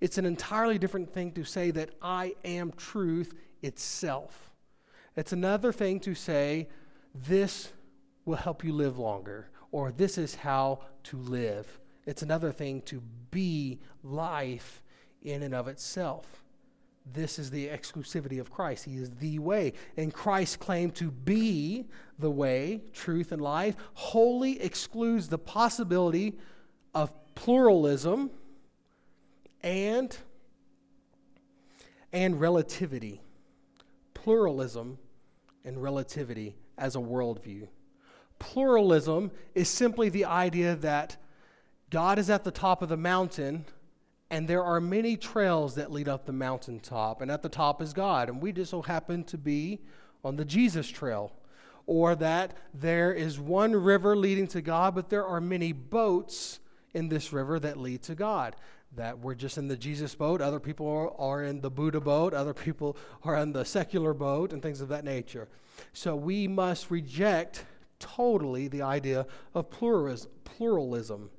It's 0.00 0.18
an 0.18 0.26
entirely 0.26 0.78
different 0.78 1.12
thing 1.12 1.32
to 1.32 1.44
say 1.44 1.70
that 1.72 1.90
I 2.00 2.34
am 2.44 2.72
truth 2.72 3.34
itself. 3.62 4.52
It's 5.16 5.32
another 5.32 5.72
thing 5.72 6.00
to 6.00 6.14
say, 6.14 6.68
this 7.14 7.72
will 8.24 8.36
help 8.36 8.64
you 8.64 8.72
live 8.72 8.98
longer, 8.98 9.50
or 9.72 9.90
this 9.90 10.18
is 10.18 10.36
how 10.36 10.80
to 11.04 11.16
live. 11.16 11.80
It's 12.06 12.22
another 12.22 12.52
thing 12.52 12.82
to 12.82 13.02
be 13.30 13.80
life 14.02 14.82
in 15.22 15.42
and 15.42 15.54
of 15.54 15.68
itself. 15.68 16.44
This 17.12 17.38
is 17.38 17.50
the 17.50 17.68
exclusivity 17.68 18.40
of 18.40 18.50
Christ. 18.50 18.84
He 18.84 18.96
is 18.96 19.10
the 19.10 19.38
way. 19.38 19.72
And 19.96 20.12
Christ 20.12 20.60
claimed 20.60 20.94
to 20.96 21.10
be 21.10 21.86
the 22.18 22.30
way, 22.30 22.82
truth, 22.92 23.32
and 23.32 23.40
life, 23.40 23.76
wholly 23.94 24.60
excludes 24.60 25.28
the 25.28 25.38
possibility 25.38 26.38
of 26.94 27.12
pluralism 27.34 28.30
and, 29.62 30.16
and 32.12 32.40
relativity. 32.40 33.20
Pluralism 34.14 34.98
and 35.64 35.82
relativity 35.82 36.56
as 36.76 36.96
a 36.96 37.00
worldview. 37.00 37.68
Pluralism 38.38 39.30
is 39.54 39.68
simply 39.68 40.08
the 40.08 40.24
idea 40.24 40.76
that 40.76 41.16
God 41.90 42.18
is 42.18 42.28
at 42.28 42.44
the 42.44 42.50
top 42.50 42.82
of 42.82 42.88
the 42.88 42.96
mountain 42.96 43.64
and 44.30 44.46
there 44.46 44.62
are 44.62 44.80
many 44.80 45.16
trails 45.16 45.74
that 45.76 45.90
lead 45.90 46.08
up 46.08 46.26
the 46.26 46.32
mountaintop, 46.32 47.22
and 47.22 47.30
at 47.30 47.42
the 47.42 47.48
top 47.48 47.80
is 47.80 47.92
God, 47.92 48.28
and 48.28 48.42
we 48.42 48.52
just 48.52 48.70
so 48.70 48.82
happen 48.82 49.24
to 49.24 49.38
be 49.38 49.80
on 50.24 50.36
the 50.36 50.44
Jesus 50.44 50.88
trail. 50.88 51.32
Or 51.86 52.14
that 52.16 52.54
there 52.74 53.14
is 53.14 53.40
one 53.40 53.74
river 53.74 54.14
leading 54.14 54.46
to 54.48 54.60
God, 54.60 54.94
but 54.94 55.08
there 55.08 55.24
are 55.24 55.40
many 55.40 55.72
boats 55.72 56.60
in 56.92 57.08
this 57.08 57.32
river 57.32 57.58
that 57.60 57.78
lead 57.78 58.02
to 58.02 58.14
God 58.14 58.54
that 58.96 59.18
we're 59.18 59.34
just 59.34 59.58
in 59.58 59.68
the 59.68 59.76
Jesus 59.76 60.14
boat, 60.14 60.40
other 60.40 60.60
people 60.60 61.14
are, 61.18 61.42
in 61.44 61.60
the 61.60 61.70
Buddha 61.70 62.00
boat, 62.00 62.34
other 62.34 62.54
people 62.54 62.96
are 63.22 63.36
in 63.36 63.52
the 63.52 63.64
secular 63.64 64.14
boat, 64.14 64.52
and 64.52 64.62
things 64.62 64.80
of 64.80 64.88
that 64.88 65.04
nature. 65.04 65.48
So 65.92 66.16
we 66.16 66.48
must 66.48 66.90
reject 66.90 67.64
totally 67.98 68.68
the 68.68 68.82
idea 68.82 69.26
of 69.54 69.70
pluralism, 69.70 70.30
pluralism 70.44 71.30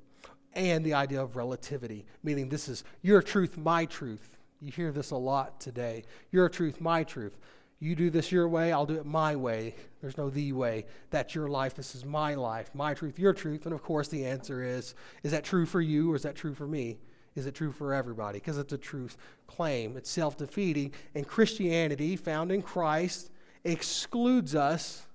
and 0.54 0.84
the 0.84 0.94
idea 0.94 1.22
of 1.22 1.36
relativity, 1.36 2.06
meaning 2.22 2.48
this 2.48 2.68
is 2.68 2.84
your 3.02 3.22
truth, 3.22 3.56
my 3.56 3.84
truth. 3.84 4.36
You 4.60 4.72
hear 4.72 4.92
this 4.92 5.10
a 5.10 5.16
lot 5.16 5.60
today. 5.60 6.04
Your 6.30 6.48
truth, 6.48 6.80
my 6.80 7.04
truth. 7.04 7.38
You 7.82 7.94
do 7.94 8.10
this 8.10 8.30
your 8.30 8.46
way, 8.46 8.72
I'll 8.72 8.84
do 8.84 8.96
it 8.96 9.06
my 9.06 9.34
way. 9.36 9.74
There's 10.02 10.18
no 10.18 10.28
the 10.28 10.52
way. 10.52 10.84
That's 11.08 11.34
your 11.34 11.48
life, 11.48 11.74
this 11.74 11.94
is 11.94 12.04
my 12.04 12.34
life. 12.34 12.70
My 12.74 12.92
truth, 12.92 13.18
your 13.18 13.32
truth. 13.32 13.64
And 13.64 13.74
of 13.74 13.82
course, 13.82 14.08
the 14.08 14.26
answer 14.26 14.62
is 14.62 14.94
is 15.22 15.32
that 15.32 15.44
true 15.44 15.64
for 15.64 15.80
you 15.80 16.12
or 16.12 16.16
is 16.16 16.22
that 16.22 16.36
true 16.36 16.54
for 16.54 16.66
me? 16.66 16.98
Is 17.34 17.46
it 17.46 17.54
true 17.54 17.72
for 17.72 17.94
everybody? 17.94 18.38
Because 18.38 18.58
it's 18.58 18.72
a 18.72 18.78
truth 18.78 19.16
claim. 19.46 19.96
It's 19.96 20.10
self 20.10 20.36
defeating. 20.36 20.92
And 21.14 21.26
Christianity, 21.26 22.16
found 22.16 22.52
in 22.52 22.60
Christ, 22.60 23.30
excludes 23.64 24.54
us 24.54 25.06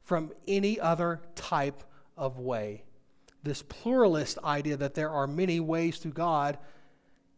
from 0.00 0.32
any 0.48 0.80
other 0.80 1.20
type 1.34 1.82
of 2.16 2.38
way. 2.38 2.84
This 3.46 3.62
pluralist 3.62 4.38
idea 4.42 4.76
that 4.76 4.94
there 4.94 5.08
are 5.08 5.28
many 5.28 5.60
ways 5.60 6.00
to 6.00 6.08
God 6.08 6.58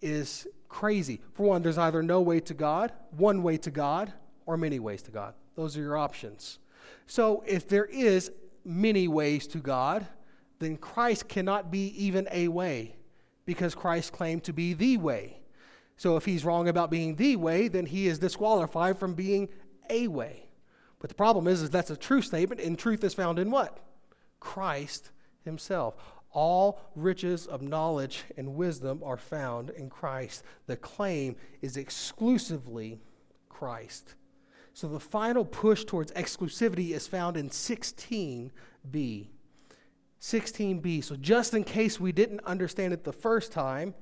is 0.01 0.47
crazy. 0.67 1.21
For 1.35 1.43
one, 1.43 1.61
there's 1.61 1.77
either 1.77 2.03
no 2.03 2.23
way 2.23 2.41
to 2.41 2.55
God, 2.55 2.95
one 3.11 3.43
way 3.43 3.59
to 3.59 3.71
God, 3.71 4.15
or 4.47 4.57
many 4.57 4.79
ways 4.79 5.03
to 5.03 5.11
God. 5.11 5.35
Those 5.55 5.77
are 5.77 5.83
your 5.83 5.99
options. 5.99 6.61
So 7.07 7.45
if 7.47 7.69
there 7.69 7.85
is 7.85 8.33
many 8.65 9.07
ways 9.07 9.47
to 9.49 9.59
God, 9.59 10.07
then 10.61 10.79
Christ 10.79 11.29
cannot 11.29 11.71
be 11.71 11.89
even 12.03 12.27
a 12.33 12.49
way 12.49 12.97
because 13.45 13.75
Christ 13.75 14.15
claimed 14.15 14.45
to 14.45 14.55
be 14.55 14.73
the 14.73 14.97
way. 14.97 15.41
So 15.99 16.17
if 16.17 16.25
he's 16.25 16.43
wrong 16.43 16.69
about 16.69 16.91
being 16.91 17.17
the 17.17 17.37
way, 17.37 17.69
then 17.69 17.85
he 17.85 18.07
is 18.07 18.19
disqualified 18.19 18.99
from 18.99 19.13
being 19.13 19.51
a 19.91 20.09
way. 20.09 20.49
But 21.01 21.11
the 21.11 21.17
problem 21.17 21.47
is, 21.47 21.61
is 21.61 21.69
that's 21.69 21.91
a 21.91 21.99
true 21.99 22.23
statement, 22.23 22.63
and 22.63 22.79
truth 22.79 23.05
is 23.05 23.13
found 23.13 23.39
in 23.39 23.51
what? 23.51 23.79
Christ 24.41 25.11
himself. 25.45 25.95
All 26.33 26.81
riches 26.95 27.47
of 27.47 27.63
knowledge 27.63 28.25
and 28.37 28.55
wisdom 28.55 29.03
are 29.03 29.17
found 29.17 29.71
in 29.71 29.89
Christ. 29.89 30.45
The 30.67 30.77
claim 30.77 31.37
is 31.63 31.77
exclusively 31.77 33.01
Christ. 33.49 34.15
So 34.75 34.87
the 34.89 35.01
final 35.01 35.45
push 35.45 35.85
towards 35.85 36.13
exclusivity 36.13 36.91
is 36.91 37.07
found 37.07 37.37
in 37.37 37.49
16b. 37.49 38.51
16b. 40.21 41.05
So, 41.05 41.17
just 41.17 41.55
in 41.55 41.65
case 41.65 42.01
we 42.01 42.13
didn't 42.13 42.41
understand 42.45 42.93
it 42.93 43.05
the 43.05 43.13
first 43.13 43.53
time, 43.53 43.95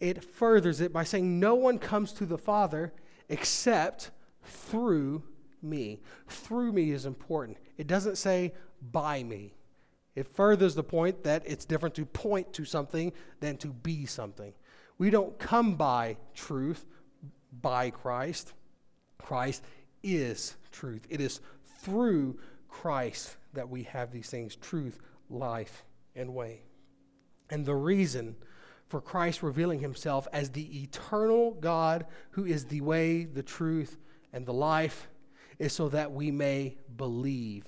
it 0.00 0.22
furthers 0.22 0.80
it 0.80 0.92
by 0.92 1.04
saying, 1.04 1.38
No 1.38 1.54
one 1.54 1.78
comes 1.78 2.12
to 2.14 2.26
the 2.26 2.38
Father 2.38 2.92
except 3.28 4.10
through 4.42 5.22
me. 5.62 6.00
Through 6.26 6.72
me 6.72 6.90
is 6.90 7.06
important. 7.06 7.58
It 7.78 7.86
doesn't 7.86 8.18
say 8.18 8.52
by 8.80 9.22
me. 9.22 9.54
It 10.14 10.26
furthers 10.26 10.74
the 10.74 10.82
point 10.82 11.24
that 11.24 11.42
it's 11.46 11.64
different 11.64 11.94
to 11.96 12.04
point 12.04 12.52
to 12.54 12.64
something 12.64 13.12
than 13.40 13.56
to 13.58 13.68
be 13.68 14.06
something. 14.06 14.52
We 14.98 15.10
don't 15.10 15.38
come 15.38 15.76
by 15.76 16.18
truth 16.34 16.84
by 17.60 17.90
Christ. 17.90 18.52
Christ 19.18 19.62
is 20.02 20.56
truth. 20.70 21.06
It 21.08 21.20
is 21.20 21.40
through 21.80 22.38
Christ 22.68 23.36
that 23.54 23.68
we 23.68 23.84
have 23.84 24.10
these 24.10 24.28
things 24.28 24.56
truth, 24.56 24.98
life, 25.28 25.84
and 26.14 26.34
way. 26.34 26.62
And 27.50 27.64
the 27.64 27.74
reason 27.74 28.36
for 28.88 29.00
Christ 29.00 29.42
revealing 29.42 29.80
himself 29.80 30.28
as 30.32 30.50
the 30.50 30.82
eternal 30.82 31.52
God 31.52 32.06
who 32.32 32.44
is 32.44 32.66
the 32.66 32.80
way, 32.82 33.24
the 33.24 33.42
truth, 33.42 33.98
and 34.32 34.44
the 34.44 34.52
life 34.52 35.08
is 35.58 35.72
so 35.72 35.88
that 35.88 36.12
we 36.12 36.30
may 36.30 36.76
believe 36.96 37.64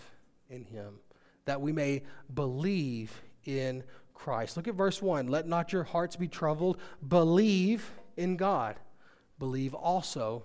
in 0.48 0.64
him, 0.64 1.00
that 1.46 1.60
we 1.60 1.72
may 1.72 2.02
believe 2.32 3.22
in 3.44 3.84
Christ. 4.14 4.56
Look 4.56 4.68
at 4.68 4.74
verse 4.74 5.02
1. 5.02 5.28
Let 5.28 5.46
not 5.46 5.72
your 5.72 5.84
hearts 5.84 6.16
be 6.16 6.28
troubled. 6.28 6.78
Believe 7.06 7.90
in 8.16 8.36
God. 8.36 8.76
Believe 9.38 9.74
also 9.74 10.44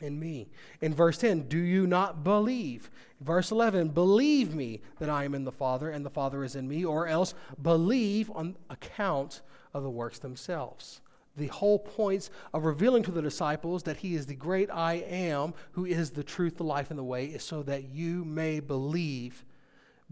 in 0.00 0.18
me. 0.18 0.48
In 0.80 0.94
verse 0.94 1.18
10, 1.18 1.48
do 1.48 1.58
you 1.58 1.86
not 1.86 2.24
believe? 2.24 2.90
Verse 3.20 3.50
11, 3.50 3.90
believe 3.90 4.54
me 4.54 4.80
that 4.98 5.08
I 5.08 5.24
am 5.24 5.34
in 5.34 5.44
the 5.44 5.52
Father 5.52 5.90
and 5.90 6.04
the 6.04 6.10
Father 6.10 6.42
is 6.42 6.56
in 6.56 6.68
me, 6.68 6.84
or 6.84 7.06
else 7.06 7.34
believe 7.60 8.30
on 8.34 8.56
account 8.68 9.42
of 9.72 9.82
the 9.82 9.90
works 9.90 10.18
themselves. 10.18 11.00
The 11.36 11.46
whole 11.46 11.78
point 11.78 12.28
of 12.52 12.64
revealing 12.64 13.02
to 13.04 13.10
the 13.10 13.22
disciples 13.22 13.84
that 13.84 13.98
he 13.98 14.14
is 14.14 14.26
the 14.26 14.34
great 14.34 14.70
I 14.70 14.94
am, 14.94 15.54
who 15.72 15.86
is 15.86 16.10
the 16.10 16.24
truth, 16.24 16.56
the 16.56 16.64
life, 16.64 16.90
and 16.90 16.98
the 16.98 17.04
way, 17.04 17.26
is 17.26 17.42
so 17.42 17.62
that 17.62 17.84
you 17.84 18.24
may 18.24 18.60
believe, 18.60 19.44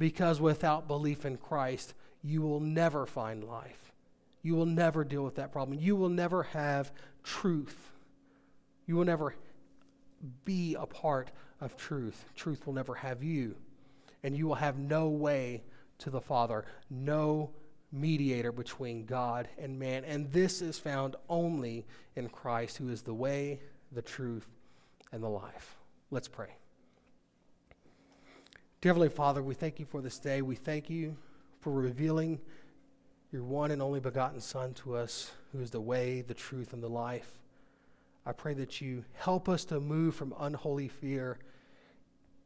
because 0.01 0.41
without 0.41 0.89
belief 0.89 1.27
in 1.27 1.37
Christ, 1.37 1.93
you 2.23 2.41
will 2.41 2.59
never 2.59 3.05
find 3.05 3.45
life. 3.45 3.93
You 4.43 4.55
will 4.55 4.67
never 4.67 5.05
deal 5.05 5.23
with 5.23 5.35
that 5.35 5.53
problem. 5.53 5.79
You 5.79 5.95
will 5.95 6.09
never 6.09 6.43
have 6.43 6.91
truth. 7.23 7.91
You 8.87 8.97
will 8.97 9.05
never 9.05 9.37
be 10.47 10.75
a 10.75 10.87
part 10.87 11.31
of 11.61 11.77
truth. 11.77 12.25
Truth 12.35 12.67
will 12.67 12.73
never 12.73 12.95
have 12.95 13.23
you. 13.23 13.57
And 14.25 14.35
you 14.35 14.47
will 14.47 14.55
have 14.55 14.79
no 14.79 15.11
way 15.11 15.65
to 15.99 16.09
the 16.09 16.21
Father, 16.23 16.65
no 16.89 17.51
mediator 17.93 18.53
between 18.53 19.05
God 19.05 19.51
and 19.59 19.79
man. 19.79 20.05
And 20.05 20.33
this 20.33 20.63
is 20.63 20.79
found 20.79 21.15
only 21.29 21.87
in 22.17 22.31
Christ, 22.31 22.79
who 22.79 22.89
is 22.89 23.03
the 23.03 23.13
way, 23.13 23.61
the 23.93 24.01
truth, 24.01 24.51
and 25.13 25.23
the 25.23 25.29
life. 25.29 25.77
Let's 26.11 26.29
pray. 26.29 26.60
Dear 28.81 28.93
Heavenly 28.93 29.11
Father, 29.11 29.43
we 29.43 29.55
thank 29.55 29.79
you 29.79 29.85
for 29.85 30.01
this 30.01 30.19
day. 30.19 30.41
We 30.41 30.55
thank 30.55 30.89
you 30.89 31.15
for 31.61 31.71
revealing 31.71 32.41
your 33.31 33.45
one 33.45 33.73
and 33.73 33.83
only 33.83 34.01
begotten 34.01 34.41
Son 34.41 34.73
to 34.73 34.97
us, 34.97 35.33
who 35.53 35.61
is 35.61 35.71
the 35.71 35.83
way, 35.83 36.23
the 36.23 36.33
truth, 36.33 36.73
and 36.73 36.83
the 36.83 36.89
life. 36.89 37.39
I 38.25 38.33
pray 38.33 38.55
that 38.55 38.81
you 38.81 39.05
help 39.13 39.51
us 39.51 39.67
to 39.67 39.81
move 39.81 40.15
from 40.15 40.33
unholy 40.41 40.89
fear 40.89 41.37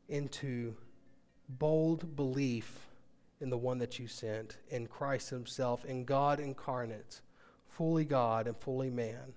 into 0.09 0.75
bold 1.49 2.17
belief 2.17 2.81
in 3.41 3.49
the 3.49 3.57
one 3.57 3.79
that 3.79 4.01
you 4.01 4.09
sent, 4.09 4.57
in 4.69 4.89
Christ 4.89 5.31
Himself, 5.31 5.85
in 5.85 6.05
God 6.05 6.41
incarnate, 6.41 7.21
fully 7.69 8.05
God 8.05 8.49
and 8.49 8.57
fully 8.57 8.91
man, 8.91 9.35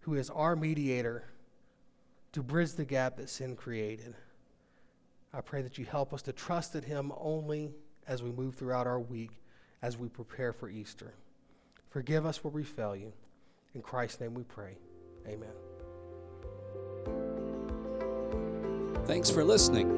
who 0.00 0.14
is 0.14 0.30
our 0.30 0.56
mediator 0.56 1.24
to 2.32 2.42
bridge 2.42 2.72
the 2.72 2.86
gap 2.86 3.18
that 3.18 3.28
sin 3.28 3.56
created. 3.56 4.14
I 5.32 5.40
pray 5.40 5.62
that 5.62 5.78
you 5.78 5.84
help 5.84 6.12
us 6.12 6.22
to 6.22 6.32
trust 6.32 6.74
in 6.74 6.82
Him 6.82 7.12
only 7.16 7.70
as 8.06 8.22
we 8.22 8.30
move 8.30 8.56
throughout 8.56 8.86
our 8.86 8.98
week, 8.98 9.30
as 9.82 9.96
we 9.96 10.08
prepare 10.08 10.52
for 10.52 10.68
Easter. 10.68 11.14
Forgive 11.90 12.26
us 12.26 12.42
where 12.42 12.52
we 12.52 12.64
fail 12.64 12.96
you. 12.96 13.12
In 13.74 13.82
Christ's 13.82 14.20
name 14.20 14.34
we 14.34 14.42
pray. 14.42 14.76
Amen. 15.26 15.50
Thanks 19.06 19.30
for 19.30 19.44
listening. 19.44 19.88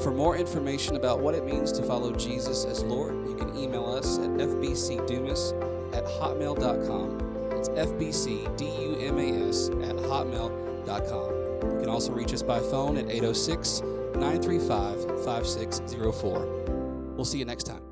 For 0.00 0.12
more 0.12 0.36
information 0.36 0.96
about 0.96 1.20
what 1.20 1.34
it 1.34 1.44
means 1.44 1.72
to 1.72 1.82
follow 1.82 2.12
Jesus 2.12 2.64
as 2.64 2.82
Lord, 2.84 3.28
you 3.28 3.34
can 3.34 3.56
email 3.56 3.84
us 3.86 4.18
at 4.18 4.30
fbcdumas 4.30 5.52
at 5.94 6.04
hotmail.com. 6.04 7.18
It's 7.52 7.68
fbcdumas 7.68 8.28
at 9.88 9.96
hotmail.com. 9.96 11.72
You 11.72 11.80
can 11.80 11.88
also 11.88 12.12
reach 12.12 12.32
us 12.32 12.42
by 12.42 12.60
phone 12.60 12.96
at 12.96 13.10
806 13.10 13.82
935 14.14 15.24
5604. 15.24 17.14
We'll 17.16 17.24
see 17.24 17.38
you 17.38 17.44
next 17.44 17.64
time. 17.64 17.89